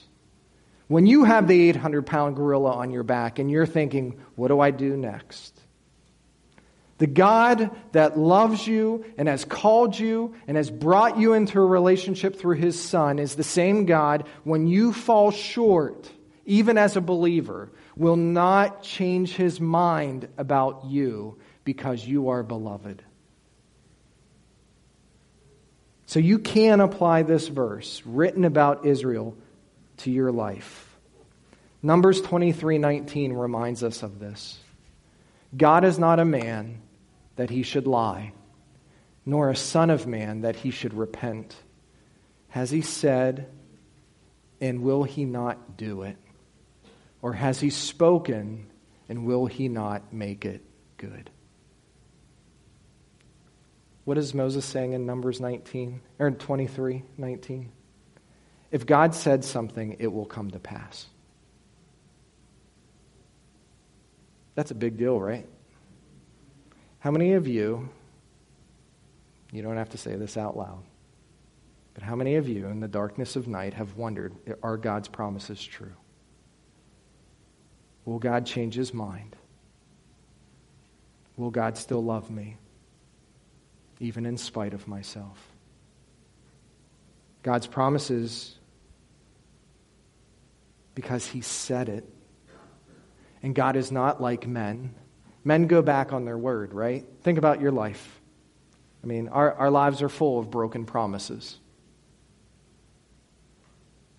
when 0.89 1.05
you 1.05 1.23
have 1.23 1.47
the 1.47 1.69
800 1.69 2.05
pound 2.05 2.35
gorilla 2.35 2.73
on 2.73 2.91
your 2.91 3.03
back 3.03 3.39
and 3.39 3.49
you're 3.49 3.65
thinking, 3.65 4.19
what 4.35 4.49
do 4.49 4.59
I 4.59 4.71
do 4.71 4.97
next? 4.97 5.60
The 7.01 7.07
God 7.07 7.71
that 7.93 8.15
loves 8.15 8.67
you 8.67 9.03
and 9.17 9.27
has 9.27 9.43
called 9.43 9.97
you 9.97 10.35
and 10.45 10.55
has 10.55 10.69
brought 10.69 11.17
you 11.17 11.33
into 11.33 11.59
a 11.59 11.65
relationship 11.65 12.35
through 12.35 12.57
his 12.57 12.79
Son 12.79 13.17
is 13.17 13.33
the 13.33 13.43
same 13.43 13.87
God 13.87 14.27
when 14.43 14.67
you 14.67 14.93
fall 14.93 15.31
short, 15.31 16.11
even 16.45 16.77
as 16.77 16.95
a 16.95 17.01
believer, 17.01 17.71
will 17.97 18.17
not 18.17 18.83
change 18.83 19.33
his 19.33 19.59
mind 19.59 20.27
about 20.37 20.85
you 20.85 21.39
because 21.63 22.05
you 22.05 22.29
are 22.29 22.43
beloved. 22.43 23.01
So 26.05 26.19
you 26.19 26.37
can 26.37 26.81
apply 26.81 27.23
this 27.23 27.47
verse 27.47 28.03
written 28.05 28.45
about 28.45 28.85
Israel 28.85 29.35
to 29.97 30.11
your 30.11 30.31
life. 30.31 30.95
Numbers 31.81 32.21
23:19 32.21 33.33
reminds 33.33 33.83
us 33.83 34.03
of 34.03 34.19
this. 34.19 34.59
God 35.57 35.83
is 35.83 35.97
not 35.97 36.19
a 36.19 36.25
man 36.25 36.79
that 37.41 37.49
he 37.49 37.63
should 37.63 37.87
lie, 37.87 38.33
nor 39.25 39.49
a 39.49 39.55
son 39.55 39.89
of 39.89 40.05
man 40.05 40.41
that 40.41 40.55
he 40.55 40.69
should 40.69 40.93
repent. 40.93 41.55
Has 42.49 42.69
he 42.69 42.83
said, 42.83 43.47
and 44.61 44.83
will 44.83 45.01
he 45.01 45.25
not 45.25 45.75
do 45.75 46.03
it? 46.03 46.17
Or 47.19 47.33
has 47.33 47.59
he 47.59 47.71
spoken, 47.71 48.67
and 49.09 49.25
will 49.25 49.47
he 49.47 49.69
not 49.69 50.13
make 50.13 50.45
it 50.45 50.61
good? 50.97 51.31
What 54.05 54.19
is 54.19 54.35
Moses 54.35 54.63
saying 54.63 54.93
in 54.93 55.07
Numbers 55.07 55.41
19 55.41 55.99
or 56.19 56.29
23, 56.29 57.01
19? 57.17 57.71
If 58.69 58.85
God 58.85 59.15
said 59.15 59.43
something, 59.43 59.95
it 59.97 60.13
will 60.13 60.27
come 60.27 60.51
to 60.51 60.59
pass. 60.59 61.07
That's 64.53 64.69
a 64.69 64.75
big 64.75 64.97
deal, 64.97 65.19
right? 65.19 65.47
How 67.01 67.09
many 67.09 67.33
of 67.33 67.47
you, 67.47 67.89
you 69.51 69.63
don't 69.63 69.77
have 69.77 69.89
to 69.89 69.97
say 69.97 70.15
this 70.15 70.37
out 70.37 70.55
loud, 70.55 70.83
but 71.95 72.03
how 72.03 72.15
many 72.15 72.35
of 72.35 72.47
you 72.47 72.67
in 72.67 72.79
the 72.79 72.87
darkness 72.87 73.35
of 73.35 73.47
night 73.47 73.73
have 73.73 73.97
wondered, 73.97 74.35
are 74.61 74.77
God's 74.77 75.07
promises 75.07 75.63
true? 75.63 75.95
Will 78.05 78.19
God 78.19 78.45
change 78.45 78.75
his 78.75 78.93
mind? 78.93 79.35
Will 81.37 81.49
God 81.49 81.75
still 81.75 82.03
love 82.03 82.29
me, 82.29 82.57
even 83.99 84.27
in 84.27 84.37
spite 84.37 84.75
of 84.75 84.87
myself? 84.87 85.39
God's 87.41 87.65
promises, 87.65 88.59
because 90.93 91.25
he 91.25 91.41
said 91.41 91.89
it, 91.89 92.07
and 93.41 93.55
God 93.55 93.75
is 93.75 93.91
not 93.91 94.21
like 94.21 94.45
men 94.45 94.93
Men 95.43 95.67
go 95.67 95.81
back 95.81 96.13
on 96.13 96.25
their 96.25 96.37
word, 96.37 96.73
right? 96.73 97.05
Think 97.21 97.37
about 97.37 97.61
your 97.61 97.71
life. 97.71 98.19
I 99.03 99.07
mean, 99.07 99.27
our, 99.29 99.53
our 99.53 99.71
lives 99.71 100.01
are 100.01 100.09
full 100.09 100.39
of 100.39 100.51
broken 100.51 100.85
promises. 100.85 101.57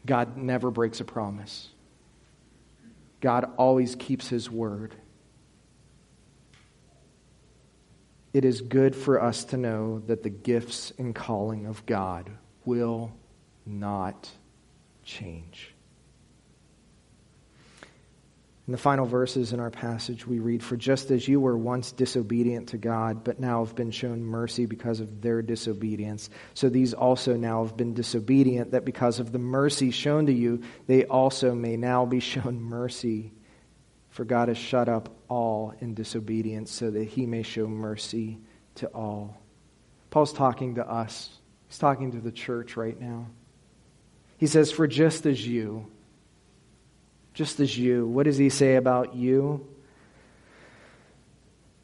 God 0.05 0.37
never 0.37 0.71
breaks 0.71 1.01
a 1.01 1.05
promise, 1.05 1.69
God 3.21 3.51
always 3.57 3.95
keeps 3.95 4.29
his 4.29 4.51
word. 4.51 4.97
It 8.33 8.47
is 8.47 8.63
good 8.63 8.97
for 8.97 9.23
us 9.23 9.45
to 9.45 9.59
know 9.59 10.03
that 10.07 10.23
the 10.23 10.31
gifts 10.31 10.91
and 10.97 11.15
calling 11.15 11.67
of 11.67 11.85
God 11.85 12.31
will 12.65 13.13
not 13.67 14.31
change. 15.05 15.72
In 18.69 18.73
the 18.73 18.79
final 18.79 19.07
verses 19.07 19.53
in 19.53 19.59
our 19.59 19.71
passage, 19.71 20.25
we 20.25 20.39
read, 20.39 20.63
For 20.63 20.77
just 20.77 21.11
as 21.11 21.27
you 21.27 21.41
were 21.41 21.59
once 21.59 21.91
disobedient 21.91 22.69
to 22.69 22.79
God, 22.79 23.25
but 23.25 23.41
now 23.41 23.65
have 23.65 23.75
been 23.75 23.91
shown 23.91 24.23
mercy 24.23 24.67
because 24.67 25.01
of 25.01 25.21
their 25.21 25.43
disobedience, 25.43 26.31
so 26.55 26.69
these 26.69 26.95
also 26.95 27.37
now 27.37 27.65
have 27.65 27.77
been 27.77 27.93
disobedient, 27.93 28.71
that 28.71 28.85
because 28.85 29.19
of 29.19 29.33
the 29.33 29.41
mercy 29.41 29.91
shown 29.91 30.27
to 30.27 30.33
you, 30.33 30.63
they 30.87 31.05
also 31.05 31.57
may 31.57 31.77
now 31.77 32.07
be 32.07 32.21
shown 32.21 32.61
mercy. 32.63 33.33
For 34.11 34.25
God 34.25 34.47
has 34.47 34.59
shut 34.59 34.89
up 34.89 35.09
all 35.29 35.75
in 35.81 35.95
disobedience, 35.95 36.71
so 36.71 36.89
that 36.89 37.05
he 37.05 37.27
may 37.27 37.43
show 37.43 37.67
mercy 37.67 38.39
to 38.77 38.87
all. 38.89 39.43
Paul's 40.11 40.33
talking 40.33 40.77
to 40.77 40.89
us, 40.89 41.31
he's 41.67 41.79
talking 41.79 42.13
to 42.13 42.21
the 42.21 42.31
church 42.31 42.77
right 42.77 43.01
now. 43.01 43.27
He 44.37 44.47
says, 44.47 44.71
For 44.71 44.87
just 44.87 45.27
as 45.27 45.45
you, 45.45 45.91
just 47.35 47.61
as 47.61 47.77
you. 47.77 48.07
What 48.07 48.25
does 48.25 48.37
he 48.37 48.49
say 48.49 48.77
about 48.77 49.15
you? 49.15 49.67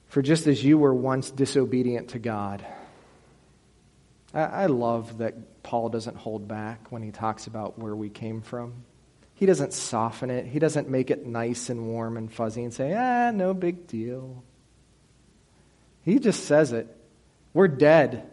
For 0.09 0.23
just 0.23 0.47
as 0.47 0.63
you 0.65 0.79
were 0.79 0.95
once 0.95 1.31
disobedient 1.31 2.11
to 2.11 2.19
God. 2.19 2.65
I, 4.33 4.41
I 4.41 4.67
love 4.67 5.19
that 5.19 5.63
Paul 5.63 5.89
doesn't 5.91 6.17
hold 6.17 6.49
back 6.49 6.91
when 6.91 7.03
he 7.03 7.11
talks 7.11 7.47
about 7.47 7.79
where 7.79 7.95
we 7.95 8.09
came 8.09 8.41
from. 8.41 8.73
He 9.35 9.47
doesn't 9.47 9.73
soften 9.73 10.31
it. 10.31 10.47
He 10.47 10.59
doesn't 10.59 10.89
make 10.89 11.11
it 11.11 11.25
nice 11.25 11.69
and 11.69 11.87
warm 11.87 12.17
and 12.17 12.33
fuzzy 12.33 12.65
and 12.65 12.75
say, 12.75 12.93
ah, 12.95 13.31
no 13.31 13.55
big 13.55 13.87
deal. 13.87 14.43
He 16.03 16.19
just 16.19 16.45
says 16.45 16.73
it. 16.73 16.89
We're 17.53 17.69
dead. 17.69 18.29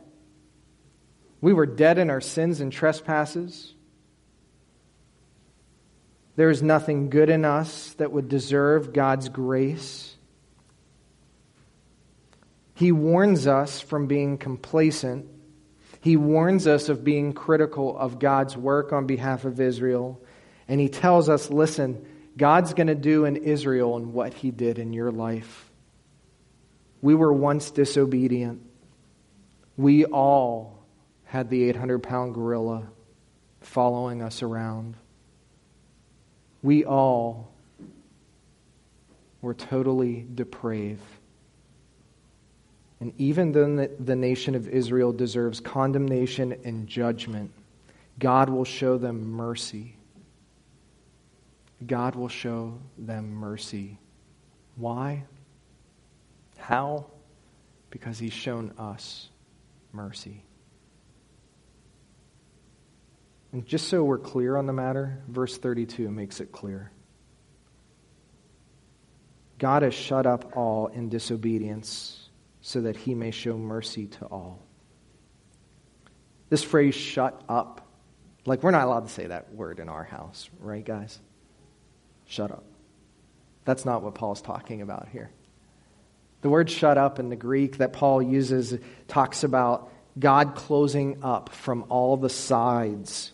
We 1.42 1.54
were 1.54 1.68
dead 1.68 2.00
in 2.00 2.10
our 2.10 2.22
sins 2.22 2.60
and 2.60 2.72
trespasses. 2.72 3.75
There 6.36 6.50
is 6.50 6.62
nothing 6.62 7.10
good 7.10 7.30
in 7.30 7.46
us 7.46 7.94
that 7.94 8.12
would 8.12 8.28
deserve 8.28 8.94
God's 8.94 9.30
grace. 9.30 10.16
He 12.74 12.92
warns 12.92 13.48
us 13.48 13.80
from 13.80 14.08
being 14.08 14.38
complacent. 14.38 15.28
He 16.02 16.18
warns 16.18 16.68
us 16.68 16.90
of 16.90 17.06
being 17.06 17.34
critical 17.34 17.98
of 17.98 18.20
God's 18.20 18.58
work 18.58 18.92
on 18.92 19.08
behalf 19.08 19.46
of 19.46 19.62
Israel. 19.62 20.22
And 20.68 20.82
he 20.82 20.90
tells 20.90 21.30
us 21.30 21.50
listen, 21.50 22.06
God's 22.36 22.74
going 22.74 22.88
to 22.88 22.96
do 22.96 23.24
in 23.24 23.38
Israel 23.38 23.96
and 23.96 24.14
what 24.14 24.34
he 24.34 24.52
did 24.52 24.78
in 24.78 24.92
your 24.92 25.12
life. 25.12 25.72
We 27.02 27.16
were 27.16 27.32
once 27.32 27.72
disobedient. 27.72 28.62
We 29.78 30.04
all 30.04 30.84
had 31.24 31.50
the 31.50 31.70
800 31.70 32.00
pound 32.04 32.34
gorilla 32.34 32.88
following 33.62 34.22
us 34.22 34.44
around 34.44 34.96
we 36.66 36.84
all 36.84 37.52
were 39.40 39.54
totally 39.54 40.26
depraved. 40.34 41.04
And 43.00 43.14
even 43.20 43.52
though 43.52 43.88
the 44.00 44.16
nation 44.16 44.56
of 44.56 44.68
Israel 44.68 45.14
deserves 45.14 45.60
condemnation 45.60 46.58
and 46.66 46.88
judgment, 46.88 47.52
God 48.18 48.50
will 48.50 48.66
show 48.66 48.98
them 48.98 49.30
mercy. 49.30 49.96
God 51.86 52.16
will 52.16 52.30
show 52.30 52.80
them 52.98 53.36
mercy. 53.36 54.00
Why? 54.76 55.24
How? 56.58 57.06
Because 57.92 58.18
He's 58.18 58.34
shown 58.34 58.74
us 58.80 59.30
mercy. 59.94 60.42
And 63.56 63.66
just 63.66 63.88
so 63.88 64.04
we're 64.04 64.18
clear 64.18 64.58
on 64.58 64.66
the 64.66 64.74
matter, 64.74 65.24
verse 65.30 65.58
32 65.58 66.12
makes 66.12 66.42
it 66.42 66.52
clear. 66.52 66.92
God 69.60 69.82
has 69.82 69.94
shut 69.94 70.26
up 70.26 70.58
all 70.58 70.88
in 70.88 71.08
disobedience 71.08 72.28
so 72.60 72.82
that 72.82 72.98
he 72.98 73.16
may 73.16 73.32
show 73.32 73.58
mercy 73.58 74.08
to 74.08 74.26
all. 74.26 74.60
This 76.50 76.66
phrase, 76.66 76.96
shut 76.96 77.42
up, 77.48 77.88
like 78.46 78.62
we're 78.62 78.72
not 78.72 78.88
allowed 78.88 79.08
to 79.08 79.14
say 79.14 79.28
that 79.28 79.54
word 79.54 79.80
in 79.80 79.88
our 79.88 80.04
house, 80.04 80.50
right, 80.60 80.84
guys? 80.84 81.18
Shut 82.26 82.52
up. 82.52 82.66
That's 83.64 83.86
not 83.86 84.04
what 84.04 84.16
Paul's 84.16 84.42
talking 84.42 84.82
about 84.82 85.08
here. 85.14 85.32
The 86.42 86.50
word 86.50 86.70
shut 86.70 86.98
up 86.98 87.20
in 87.20 87.30
the 87.30 87.38
Greek 87.38 87.78
that 87.78 87.94
Paul 87.94 88.22
uses 88.22 88.78
talks 89.08 89.46
about 89.46 89.94
God 90.20 90.56
closing 90.56 91.24
up 91.24 91.54
from 91.54 91.86
all 91.88 92.18
the 92.18 92.30
sides 92.30 93.32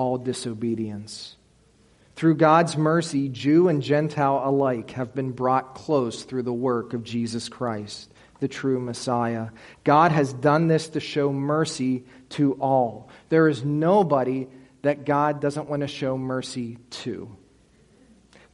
all 0.00 0.16
disobedience. 0.16 1.36
Through 2.16 2.36
God's 2.36 2.74
mercy, 2.74 3.28
Jew 3.28 3.68
and 3.68 3.82
Gentile 3.82 4.40
alike 4.42 4.92
have 4.92 5.14
been 5.14 5.32
brought 5.32 5.74
close 5.74 6.22
through 6.22 6.44
the 6.44 6.54
work 6.54 6.94
of 6.94 7.04
Jesus 7.04 7.50
Christ, 7.50 8.10
the 8.40 8.48
true 8.48 8.80
Messiah. 8.80 9.48
God 9.84 10.10
has 10.10 10.32
done 10.32 10.68
this 10.68 10.88
to 10.90 11.00
show 11.00 11.34
mercy 11.34 12.04
to 12.30 12.54
all. 12.54 13.10
There 13.28 13.46
is 13.46 13.62
nobody 13.62 14.46
that 14.80 15.04
God 15.04 15.38
doesn't 15.38 15.68
want 15.68 15.82
to 15.82 15.86
show 15.86 16.16
mercy 16.16 16.78
to. 17.02 17.36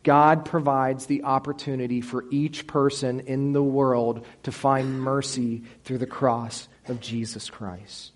God 0.03 0.47
provides 0.47 1.07
the 1.07 1.23
opportunity 1.23 2.01
for 2.01 2.25
each 2.33 2.67
person 2.67 3.21
in 3.21 3.53
the 3.53 3.63
world 3.63 4.27
to 4.43 4.51
find 4.51 5.01
mercy 5.01 5.63
through 5.85 5.99
the 5.99 6.07
cross 6.07 6.67
of 6.89 7.01
Jesus 7.01 7.49
Christ. 7.51 8.11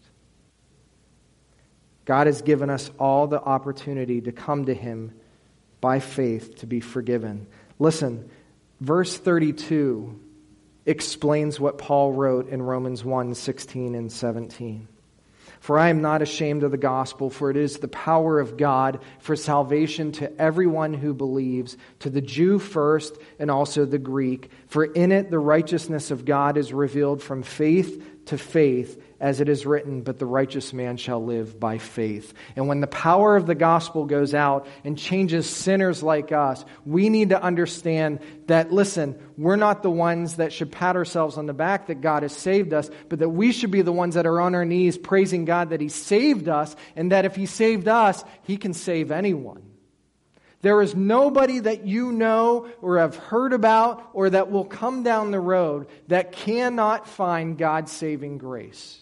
God 2.11 2.27
has 2.27 2.43
given 2.43 2.71
us 2.71 2.91
all 2.99 3.29
the 3.29 3.41
opportunity 3.41 4.21
to 4.23 4.33
come 4.33 4.65
to 4.65 4.75
Him 4.75 5.15
by 5.81 6.01
faith 6.01 6.57
to 6.57 6.67
be 6.67 6.81
forgiven. 6.81 7.47
Listen, 7.79 8.29
verse 8.81 9.17
32 9.17 10.19
explains 10.87 11.61
what 11.61 11.79
Paul 11.79 12.11
wrote 12.11 12.49
in 12.49 12.63
Romans 12.63 13.05
1 13.05 13.37
16 13.37 13.95
and 13.95 14.11
17. 14.11 14.89
For 15.61 15.79
I 15.79 15.91
am 15.91 16.03
not 16.03 16.21
ashamed 16.21 16.65
of 16.65 16.73
the 16.73 16.79
gospel, 16.79 17.31
for 17.31 17.49
it 17.49 17.57
is 17.57 17.79
the 17.79 17.87
power 17.87 18.41
of 18.41 18.57
God 18.57 18.99
for 19.21 19.37
salvation 19.37 20.11
to 20.13 20.37
everyone 20.37 20.95
who 20.95 21.15
believes, 21.15 21.77
to 22.01 22.11
the 22.11 22.21
Jew 22.21 22.59
first 22.59 23.19
and 23.39 23.53
also 23.53 23.85
the 23.85 23.99
Greek. 23.99 24.51
For 24.67 24.83
in 24.83 25.13
it 25.13 25.31
the 25.31 25.39
righteousness 25.39 26.11
of 26.11 26.25
God 26.25 26.57
is 26.57 26.73
revealed 26.73 27.23
from 27.23 27.45
faith 27.45 28.05
to 28.27 28.37
faith 28.37 29.01
as 29.21 29.41
it 29.41 29.51
is 29.51 29.67
written, 29.67 30.01
but 30.01 30.19
the 30.19 30.27
righteous 30.27 30.73
man 30.73 30.97
shall 30.97 31.23
live 31.23 31.61
by 31.61 31.77
faith. 31.77 32.33
And 32.57 32.67
when 32.69 32.81
the 32.81 32.87
power 32.87 33.37
of 33.37 33.47
the 33.47 33.55
gospel 33.55 34.07
goes 34.07 34.35
out 34.35 34.67
and 34.83 34.97
changes 34.97 35.49
sinners 35.49 36.03
like 36.03 36.33
us, 36.33 36.65
we 36.87 37.11
need 37.11 37.29
to 37.29 37.43
understand 37.43 38.21
that, 38.47 38.73
listen, 38.73 39.17
we're 39.37 39.57
not 39.57 39.83
the 39.83 39.91
ones 39.91 40.37
that 40.37 40.55
should 40.55 40.73
pat 40.73 40.97
ourselves 40.97 41.37
on 41.37 41.45
the 41.45 41.53
back 41.53 41.89
that 41.89 42.01
God 42.01 42.23
has 42.23 42.35
saved 42.35 42.73
us, 42.73 42.91
but 43.11 43.19
that 43.19 43.29
we 43.29 43.53
should 43.53 43.71
be 43.71 43.83
the 43.83 43.93
ones 43.93 44.15
that 44.15 44.27
are 44.27 44.41
on 44.41 44.55
our 44.55 44.65
knees 44.65 44.97
praising 44.97 45.45
God 45.45 45.71
that 45.71 45.83
He 45.83 45.91
saved 45.91 46.49
us, 46.49 46.75
and 46.97 47.13
that 47.13 47.27
if 47.27 47.37
He 47.37 47.45
saved 47.45 47.89
us, 47.89 48.25
He 48.45 48.57
can 48.57 48.73
save 48.73 49.11
anyone. 49.11 49.63
There 50.63 50.83
is 50.83 50.95
nobody 50.95 51.61
that 51.61 51.87
you 51.87 52.13
know 52.13 52.69
or 52.83 52.99
have 52.99 53.17
heard 53.17 53.53
about 53.53 54.11
or 54.13 54.31
that 54.31 54.51
will 54.51 54.65
come 54.65 55.03
down 55.03 55.31
the 55.31 55.41
road 55.41 55.89
that 56.09 56.33
cannot 56.33 57.09
find 57.09 57.57
God's 57.57 57.93
saving 57.93 58.39
grace. 58.39 59.01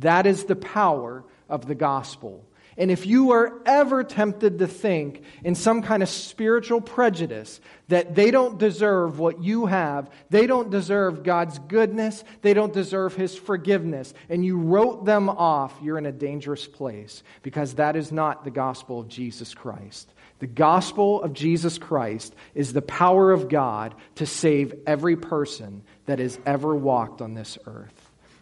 That 0.00 0.26
is 0.26 0.44
the 0.44 0.56
power 0.56 1.24
of 1.48 1.66
the 1.66 1.74
gospel. 1.74 2.44
And 2.76 2.90
if 2.90 3.04
you 3.04 3.32
are 3.32 3.60
ever 3.66 4.04
tempted 4.04 4.60
to 4.60 4.66
think 4.66 5.22
in 5.44 5.54
some 5.54 5.82
kind 5.82 6.02
of 6.02 6.08
spiritual 6.08 6.80
prejudice 6.80 7.60
that 7.88 8.14
they 8.14 8.30
don't 8.30 8.58
deserve 8.58 9.18
what 9.18 9.42
you 9.42 9.66
have, 9.66 10.08
they 10.30 10.46
don't 10.46 10.70
deserve 10.70 11.22
God's 11.22 11.58
goodness, 11.58 12.24
they 12.40 12.54
don't 12.54 12.72
deserve 12.72 13.14
His 13.14 13.36
forgiveness, 13.36 14.14
and 14.30 14.44
you 14.44 14.56
wrote 14.56 15.04
them 15.04 15.28
off, 15.28 15.76
you're 15.82 15.98
in 15.98 16.06
a 16.06 16.12
dangerous 16.12 16.66
place 16.66 17.22
because 17.42 17.74
that 17.74 17.96
is 17.96 18.12
not 18.12 18.44
the 18.44 18.50
gospel 18.50 19.00
of 19.00 19.08
Jesus 19.08 19.52
Christ. 19.52 20.10
The 20.38 20.46
gospel 20.46 21.22
of 21.22 21.34
Jesus 21.34 21.76
Christ 21.76 22.34
is 22.54 22.72
the 22.72 22.80
power 22.80 23.30
of 23.30 23.50
God 23.50 23.94
to 24.14 24.24
save 24.24 24.72
every 24.86 25.16
person 25.16 25.82
that 26.06 26.18
has 26.18 26.38
ever 26.46 26.74
walked 26.74 27.20
on 27.20 27.34
this 27.34 27.58
earth. 27.66 27.99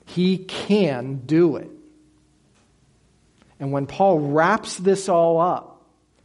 He 0.09 0.39
can 0.39 1.23
do 1.27 1.57
it. 1.57 1.71
And 3.61 3.73
when 3.73 3.87
Paul 3.87 4.19
wraps 4.19 4.77
this 4.77 5.09
all 5.09 5.39
up, 5.39 5.83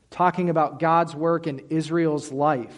talking 0.10 0.50
about 0.50 0.80
God's 0.80 1.14
work 1.14 1.48
in 1.48 1.66
Israel's 1.70 2.32
life, 2.32 2.78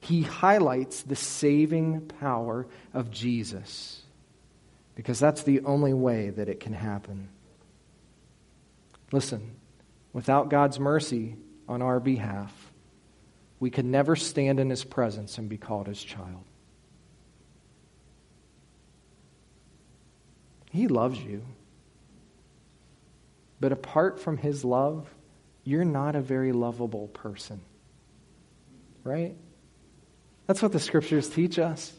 he 0.00 0.22
highlights 0.22 1.02
the 1.02 1.14
saving 1.14 2.10
power 2.20 2.66
of 2.92 3.12
Jesus. 3.12 4.02
Because 4.96 5.20
that's 5.20 5.44
the 5.44 5.60
only 5.60 5.92
way 5.92 6.30
that 6.30 6.48
it 6.48 6.58
can 6.58 6.72
happen. 6.72 7.28
Listen, 9.12 9.54
without 10.12 10.48
God's 10.50 10.80
mercy 10.80 11.36
on 11.68 11.82
our 11.82 12.00
behalf, 12.00 12.52
we 13.60 13.70
could 13.70 13.84
never 13.84 14.16
stand 14.16 14.58
in 14.58 14.70
his 14.70 14.82
presence 14.82 15.38
and 15.38 15.48
be 15.48 15.56
called 15.56 15.86
his 15.86 16.02
child. 16.02 16.42
He 20.70 20.88
loves 20.88 21.20
you. 21.20 21.42
But 23.60 23.72
apart 23.72 24.20
from 24.20 24.38
his 24.38 24.64
love, 24.64 25.12
you're 25.64 25.84
not 25.84 26.16
a 26.16 26.20
very 26.20 26.52
lovable 26.52 27.08
person. 27.08 27.60
Right? 29.04 29.36
That's 30.46 30.62
what 30.62 30.72
the 30.72 30.80
scriptures 30.80 31.28
teach 31.28 31.58
us. 31.58 31.92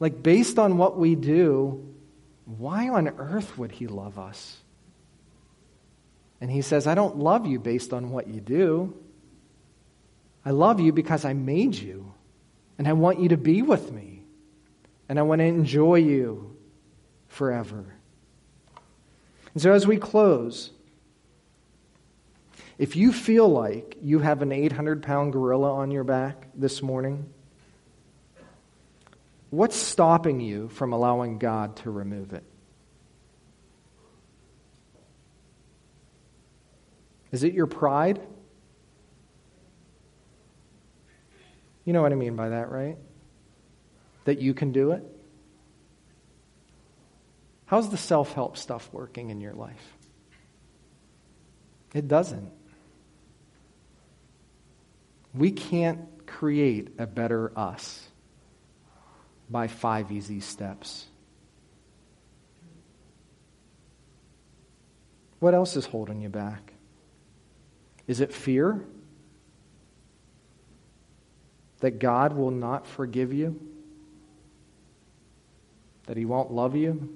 Like, 0.00 0.22
based 0.22 0.58
on 0.58 0.78
what 0.78 0.98
we 0.98 1.14
do, 1.14 1.94
why 2.44 2.88
on 2.88 3.08
earth 3.08 3.58
would 3.58 3.72
he 3.72 3.86
love 3.86 4.18
us? 4.18 4.58
And 6.40 6.50
he 6.50 6.62
says, 6.62 6.86
I 6.86 6.94
don't 6.94 7.18
love 7.18 7.46
you 7.46 7.58
based 7.58 7.92
on 7.92 8.10
what 8.10 8.28
you 8.28 8.40
do. 8.40 8.94
I 10.44 10.50
love 10.50 10.80
you 10.80 10.92
because 10.92 11.24
I 11.24 11.32
made 11.32 11.74
you, 11.74 12.12
and 12.78 12.86
I 12.86 12.92
want 12.92 13.20
you 13.20 13.30
to 13.30 13.36
be 13.36 13.62
with 13.62 13.90
me 13.90 14.15
and 15.08 15.18
I 15.18 15.22
want 15.22 15.40
to 15.40 15.44
enjoy 15.44 15.96
you 15.96 16.56
forever. 17.28 17.94
And 19.54 19.62
so, 19.62 19.72
as 19.72 19.86
we 19.86 19.96
close, 19.96 20.70
if 22.78 22.94
you 22.96 23.12
feel 23.12 23.48
like 23.48 23.96
you 24.02 24.18
have 24.18 24.42
an 24.42 24.52
800 24.52 25.02
pound 25.02 25.32
gorilla 25.32 25.72
on 25.72 25.90
your 25.90 26.04
back 26.04 26.48
this 26.54 26.82
morning, 26.82 27.32
what's 29.50 29.76
stopping 29.76 30.40
you 30.40 30.68
from 30.68 30.92
allowing 30.92 31.38
God 31.38 31.76
to 31.76 31.90
remove 31.90 32.32
it? 32.32 32.44
Is 37.32 37.44
it 37.44 37.54
your 37.54 37.66
pride? 37.66 38.20
You 41.84 41.92
know 41.92 42.02
what 42.02 42.12
I 42.12 42.16
mean 42.16 42.36
by 42.36 42.50
that, 42.50 42.70
right? 42.70 42.98
That 44.26 44.40
you 44.40 44.52
can 44.52 44.72
do 44.72 44.90
it? 44.90 45.02
How's 47.64 47.90
the 47.90 47.96
self 47.96 48.32
help 48.34 48.56
stuff 48.56 48.88
working 48.92 49.30
in 49.30 49.40
your 49.40 49.54
life? 49.54 49.94
It 51.94 52.06
doesn't. 52.06 52.50
We 55.32 55.50
can't 55.50 56.26
create 56.26 56.90
a 56.98 57.06
better 57.06 57.52
us 57.56 58.06
by 59.48 59.68
five 59.68 60.10
easy 60.12 60.40
steps. 60.40 61.06
What 65.38 65.54
else 65.54 65.76
is 65.76 65.86
holding 65.86 66.20
you 66.20 66.28
back? 66.28 66.72
Is 68.06 68.20
it 68.20 68.32
fear 68.32 68.84
that 71.80 71.98
God 71.98 72.32
will 72.32 72.50
not 72.50 72.86
forgive 72.86 73.32
you? 73.32 73.60
That 76.06 76.16
He 76.16 76.24
won't 76.24 76.52
love 76.52 76.76
you? 76.76 77.08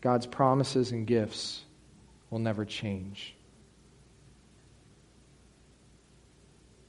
God's 0.00 0.26
promises 0.26 0.90
and 0.90 1.06
gifts 1.06 1.62
will 2.30 2.40
never 2.40 2.64
change. 2.64 3.34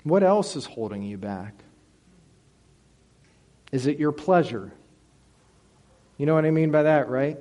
What 0.04 0.24
else 0.24 0.56
is 0.56 0.66
holding 0.66 1.04
you 1.04 1.18
back? 1.18 1.54
Is 3.72 3.88
it 3.88 4.00
your 4.00 4.12
pleasure? 4.12 4.72
You 6.18 6.26
know 6.26 6.36
what 6.36 6.46
I 6.46 6.52
mean 6.52 6.72
by 6.72 6.84
that, 6.84 7.10
right? 7.10 7.38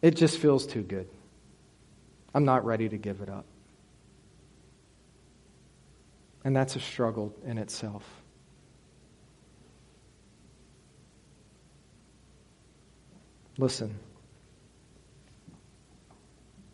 It 0.00 0.12
just 0.16 0.38
feels 0.38 0.66
too 0.66 0.82
good. 0.82 1.08
I'm 2.34 2.44
not 2.44 2.64
ready 2.64 2.88
to 2.88 2.96
give 2.96 3.20
it 3.20 3.28
up. 3.28 3.44
And 6.44 6.54
that's 6.54 6.76
a 6.76 6.80
struggle 6.80 7.34
in 7.44 7.58
itself. 7.58 8.04
Listen. 13.58 13.98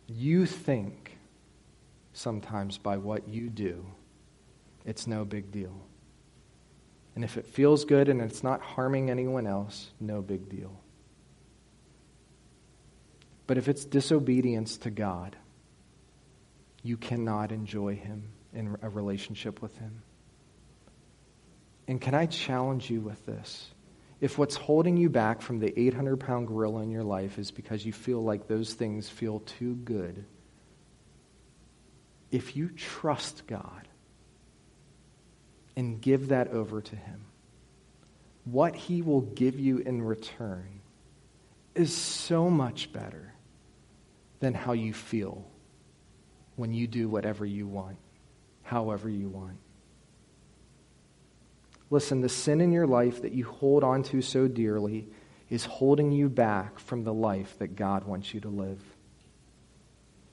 You 0.07 0.45
think 0.45 1.17
sometimes 2.13 2.77
by 2.77 2.99
what 2.99 3.27
you 3.27 3.49
do, 3.49 3.87
it's 4.85 5.07
no 5.07 5.25
big 5.25 5.51
deal. 5.51 5.75
And 7.15 7.25
if 7.25 7.37
it 7.37 7.47
feels 7.47 7.85
good 7.85 8.09
and 8.09 8.21
it's 8.21 8.43
not 8.43 8.61
harming 8.61 9.11
anyone 9.11 9.47
else, 9.47 9.91
no 9.99 10.21
big 10.21 10.49
deal. 10.49 10.79
But 13.47 13.57
if 13.57 13.69
it's 13.69 13.85
disobedience 13.85 14.79
to 14.79 14.91
God, 14.91 15.37
you 16.83 16.97
cannot 16.97 17.51
enjoy 17.51 17.95
Him 17.97 18.25
in 18.53 18.77
a 18.83 18.89
relationship 18.89 19.63
with 19.63 19.77
Him. 19.79 20.03
And 21.87 22.01
can 22.01 22.15
I 22.15 22.27
challenge 22.27 22.91
you 22.91 23.01
with 23.01 23.25
this? 23.27 23.71
If 24.21 24.39
what's 24.39 24.55
holding 24.55 24.97
you 24.97 25.11
back 25.11 25.43
from 25.43 25.59
the 25.59 25.79
800 25.79 26.19
pound 26.19 26.49
gorilla 26.49 26.83
in 26.83 26.91
your 26.91 27.05
life 27.05 27.39
is 27.39 27.51
because 27.51 27.85
you 27.85 27.93
feel 27.93 28.23
like 28.23 28.47
those 28.47 28.75
things 28.75 29.09
feel 29.09 29.41
too 29.41 29.75
good, 29.75 30.25
if 32.31 32.57
you 32.57 32.69
trust 32.69 33.47
God 33.47 33.89
and 35.77 36.01
give 36.01 36.29
that 36.29 36.49
over 36.49 36.81
to 36.81 36.97
Him, 36.97 37.27
what 38.45 38.75
He 38.75 39.03
will 39.03 39.23
give 39.23 39.59
you 39.59 39.79
in 39.79 40.03
return 40.03 40.81
is 41.75 41.95
so 41.95 42.49
much 42.51 42.93
better 42.93 43.33
than 44.41 44.55
how 44.55 44.73
you 44.73 44.93
feel 44.93 45.45
when 46.57 46.73
you 46.73 46.87
do 46.87 47.09
whatever 47.09 47.45
you 47.45 47.67
want, 47.67 47.97
however 48.63 49.09
you 49.09 49.29
want. 49.29 49.59
Listen, 51.95 52.23
the 52.23 52.29
sin 52.29 52.61
in 52.61 52.73
your 52.73 52.89
life 52.89 53.23
that 53.23 53.35
you 53.35 53.45
hold 53.45 53.85
on 53.85 54.03
to 54.03 54.21
so 54.21 54.49
dearly 54.49 55.07
is 55.49 55.65
holding 55.65 56.11
you 56.11 56.29
back 56.29 56.81
from 56.81 57.05
the 57.05 57.15
life 57.15 57.57
that 57.61 57.77
God 57.77 58.03
wants 58.03 58.35
you 58.35 58.41
to 58.41 58.49
live. 58.49 58.83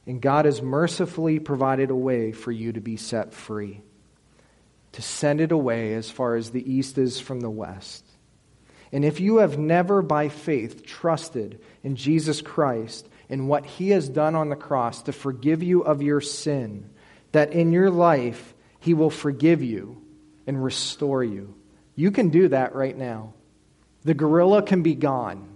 And 0.08 0.20
God 0.20 0.46
has 0.46 0.60
mercifully 0.60 1.38
provided 1.38 1.92
a 1.92 1.96
way 1.96 2.32
for 2.32 2.52
you 2.52 2.74
to 2.74 2.82
be 2.82 2.98
set 2.98 3.36
free, 3.36 3.84
to 4.94 5.04
send 5.04 5.40
it 5.40 5.52
away 5.52 5.94
as 5.94 6.10
far 6.10 6.36
as 6.36 6.50
the 6.50 6.68
east 6.68 6.98
is 6.98 7.20
from 7.20 7.42
the 7.42 7.50
west. 7.52 8.04
And 8.92 9.06
if 9.06 9.20
you 9.20 9.38
have 9.38 9.60
never 9.60 10.02
by 10.02 10.30
faith 10.30 10.84
trusted 10.84 11.62
in 11.84 11.96
Jesus 11.96 12.42
Christ 12.42 13.08
and 13.30 13.48
what 13.48 13.68
he 13.68 13.92
has 13.92 14.10
done 14.10 14.34
on 14.34 14.50
the 14.50 14.56
cross 14.56 15.04
to 15.04 15.12
forgive 15.12 15.62
you 15.62 15.82
of 15.82 16.02
your 16.02 16.22
sin, 16.22 16.90
that 17.34 17.54
in 17.54 17.72
your 17.72 17.92
life 17.92 18.56
he 18.80 18.96
will 18.96 19.12
forgive 19.12 19.62
you 19.62 20.01
and 20.52 20.62
restore 20.62 21.24
you. 21.24 21.56
You 21.96 22.12
can 22.12 22.28
do 22.28 22.50
that 22.50 22.76
right 22.76 22.98
now. 22.98 23.32
The 24.04 24.14
gorilla 24.14 24.62
can 24.62 24.84
be 24.84 24.96
gone. 24.96 25.48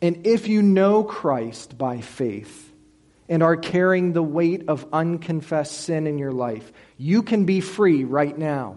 And 0.00 0.24
if 0.24 0.46
you 0.46 0.62
know 0.62 1.02
Christ 1.02 1.76
by 1.76 2.00
faith 2.00 2.72
and 3.28 3.42
are 3.42 3.56
carrying 3.56 4.12
the 4.12 4.22
weight 4.22 4.68
of 4.68 4.86
unconfessed 4.92 5.80
sin 5.80 6.06
in 6.06 6.16
your 6.16 6.30
life, 6.30 6.72
you 6.96 7.24
can 7.24 7.44
be 7.44 7.60
free 7.60 8.04
right 8.04 8.38
now. 8.38 8.76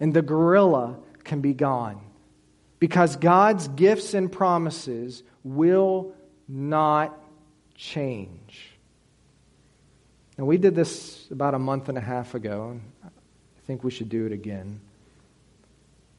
And 0.00 0.14
the 0.14 0.22
gorilla 0.22 0.96
can 1.24 1.42
be 1.42 1.52
gone. 1.52 2.00
Because 2.78 3.16
God's 3.16 3.68
gifts 3.68 4.14
and 4.14 4.32
promises 4.32 5.22
will 5.42 6.14
not 6.48 7.14
change. 7.74 8.73
And 10.36 10.46
we 10.46 10.58
did 10.58 10.74
this 10.74 11.28
about 11.30 11.54
a 11.54 11.58
month 11.58 11.88
and 11.88 11.96
a 11.96 12.00
half 12.00 12.34
ago, 12.34 12.70
and 12.70 12.82
I 13.04 13.08
think 13.66 13.84
we 13.84 13.90
should 13.90 14.08
do 14.08 14.26
it 14.26 14.32
again. 14.32 14.80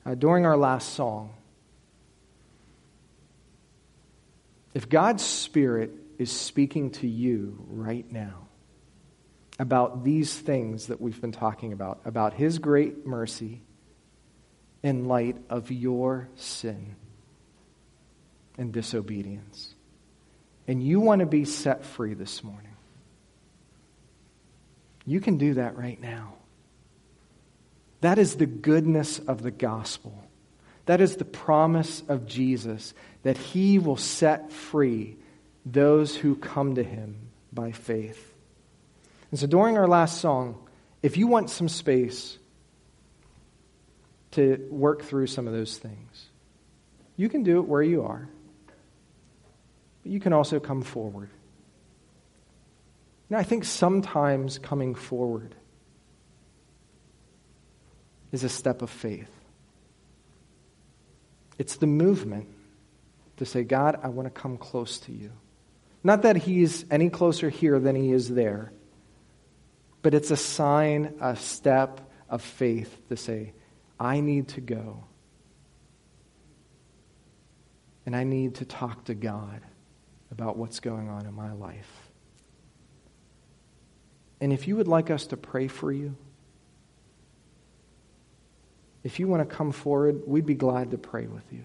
Uh, 0.06 0.16
during 0.16 0.46
our 0.46 0.56
last 0.56 0.94
song, 0.94 1.34
if 4.74 4.88
God's 4.90 5.24
Spirit 5.24 5.92
is 6.18 6.32
speaking 6.32 6.92
to 6.92 7.08
you 7.08 7.58
right 7.70 8.10
now 8.12 8.48
about 9.58 10.04
these 10.04 10.38
things 10.38 10.88
that 10.88 11.02
we've 11.02 11.20
been 11.20 11.32
talking 11.32 11.74
about, 11.74 12.02
about 12.06 12.34
His 12.34 12.60
great 12.60 13.06
mercy 13.06 13.62
in 14.84 15.06
light 15.06 15.38
of 15.50 15.72
your 15.72 16.30
sin 16.36 16.96
and 18.58 18.72
disobedience, 18.72 19.74
and 20.68 20.82
you 20.82 21.00
want 21.00 21.20
to 21.20 21.26
be 21.26 21.46
set 21.46 21.86
free 21.86 22.14
this 22.14 22.44
morning, 22.44 22.75
you 25.06 25.20
can 25.20 25.38
do 25.38 25.56
that 25.56 25.78
right 25.78 26.02
now. 26.02 26.34
That 28.02 28.20
is 28.20 28.36
the 28.36 28.46
goodness 28.46 29.20
of 29.20 29.42
the 29.42 29.52
gospel. 29.52 30.24
That 30.86 31.02
is 31.02 31.16
the 31.16 31.26
promise 31.26 32.04
of 32.08 32.28
Jesus 32.28 32.94
that 33.24 33.38
he 33.38 33.80
will 33.80 33.98
set 33.98 34.52
free 34.52 35.18
those 35.66 36.16
who 36.16 36.36
come 36.36 36.76
to 36.76 36.84
him 36.84 37.30
by 37.52 37.72
faith. 37.72 38.34
And 39.32 39.40
so 39.40 39.48
during 39.48 39.78
our 39.78 39.88
last 39.88 40.22
song, 40.22 40.60
if 41.02 41.18
you 41.18 41.28
want 41.28 41.50
some 41.50 41.68
space 41.68 42.38
to 44.32 44.68
work 44.70 45.04
through 45.04 45.28
some 45.28 45.48
of 45.48 45.54
those 45.54 45.78
things, 45.78 46.26
you 47.18 47.30
can 47.30 47.44
do 47.44 47.60
it 47.60 47.68
where 47.68 47.82
you 47.82 48.04
are. 48.04 48.28
But 50.04 50.12
you 50.12 50.20
can 50.20 50.34
also 50.34 50.60
come 50.60 50.84
forward. 50.84 51.30
Now, 53.30 53.40
I 53.40 53.44
think 53.44 53.66
sometimes 53.66 54.60
coming 54.60 54.96
forward 54.96 55.56
is 58.32 58.44
a 58.44 58.50
step 58.50 58.82
of 58.82 58.90
faith. 58.90 59.32
It's 61.58 61.78
the 61.78 61.88
movement 61.88 62.48
to 63.38 63.46
say, 63.46 63.64
God, 63.64 64.00
I 64.04 64.10
want 64.10 64.28
to 64.28 64.42
come 64.42 64.58
close 64.58 65.00
to 65.00 65.12
you. 65.12 65.32
Not 66.04 66.22
that 66.22 66.36
he's 66.36 66.86
any 66.92 67.10
closer 67.10 67.50
here 67.50 67.80
than 67.80 67.96
he 67.96 68.12
is 68.12 68.30
there, 68.30 68.72
but 70.02 70.14
it's 70.14 70.30
a 70.30 70.38
sign, 70.38 71.16
a 71.20 71.36
step 71.36 72.02
of 72.30 72.42
faith 72.42 72.96
to 73.10 73.18
say, 73.18 73.54
I 74.00 74.20
need 74.20 74.50
to 74.50 74.62
go. 74.62 75.04
And 78.06 78.16
I 78.16 78.24
need 78.24 78.56
to 78.56 78.66
talk 78.66 79.06
to 79.06 79.16
God 79.16 79.62
about 80.32 80.58
what's 80.58 80.80
going 80.80 81.10
on 81.10 81.26
in 81.26 81.34
my 81.34 81.54
life. 81.54 82.05
And 84.46 84.54
if 84.54 84.68
you 84.68 84.76
would 84.76 84.88
like 84.88 85.10
us 85.10 85.26
to 85.26 85.38
pray 85.38 85.68
for 85.68 85.92
you, 85.92 86.16
if 89.04 89.20
you 89.20 89.28
want 89.28 89.42
to 89.42 89.56
come 89.56 89.72
forward, 89.72 90.22
we'd 90.28 90.46
be 90.46 90.54
glad 90.54 90.92
to 90.92 91.00
pray 91.00 91.26
with 91.26 91.52
you, 91.52 91.64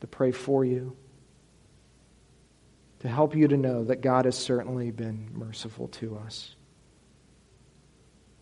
to 0.00 0.08
pray 0.08 0.32
for 0.32 0.64
you, 0.64 0.96
to 2.98 3.08
help 3.08 3.36
you 3.36 3.46
to 3.46 3.56
know 3.56 3.84
that 3.84 4.00
God 4.00 4.24
has 4.24 4.36
certainly 4.36 4.90
been 4.90 5.28
merciful 5.32 5.86
to 6.00 6.18
us. 6.26 6.56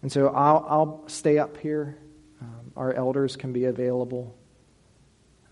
And 0.01 0.11
so 0.11 0.29
I'll, 0.29 0.65
I'll 0.67 1.05
stay 1.09 1.37
up 1.37 1.59
here. 1.59 1.99
Um, 2.41 2.73
our 2.79 2.95
elders 2.95 3.37
can 3.37 3.53
be 3.53 3.67
available. 3.67 4.35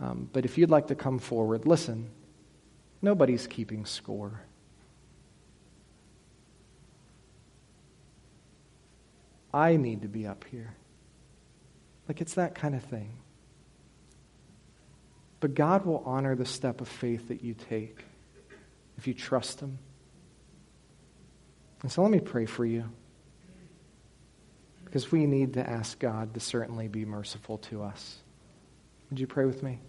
Um, 0.01 0.31
but 0.33 0.47
if 0.47 0.57
you'd 0.57 0.71
like 0.71 0.87
to 0.87 0.95
come 0.95 1.19
forward, 1.19 1.67
listen, 1.67 2.09
nobody's 3.03 3.47
keeping 3.47 3.85
score. 3.85 4.41
I 9.53 9.77
need 9.77 10.03
to 10.03 10.09
be 10.09 10.27
up 10.27 10.45
here. 10.51 10.75
Like 12.09 12.21
it's 12.21 12.35
that 12.35 12.55
kind 12.55 12.75
of 12.75 12.83
thing. 12.83 13.11
But 15.41 15.55
God 15.55 15.85
will 15.85 16.03
honor 16.07 16.37
the 16.37 16.47
step 16.47 16.81
of 16.81 16.89
faith 16.89 17.29
that 17.29 17.43
you 17.43 17.55
take 17.55 18.05
if 18.97 19.07
you 19.07 19.15
trust 19.15 19.61
Him. 19.61 19.79
And 21.83 21.91
so 21.91 22.03
let 22.03 22.11
me 22.11 22.21
pray 22.21 22.47
for 22.47 22.65
you. 22.65 22.85
Because 24.85 25.11
we 25.11 25.27
need 25.27 25.55
to 25.55 25.69
ask 25.69 25.99
God 25.99 26.35
to 26.35 26.41
certainly 26.41 26.87
be 26.87 27.05
merciful 27.05 27.59
to 27.59 27.83
us. 27.83 28.19
Would 29.11 29.19
you 29.19 29.27
pray 29.27 29.47
with 29.47 29.63
me? 29.63 29.81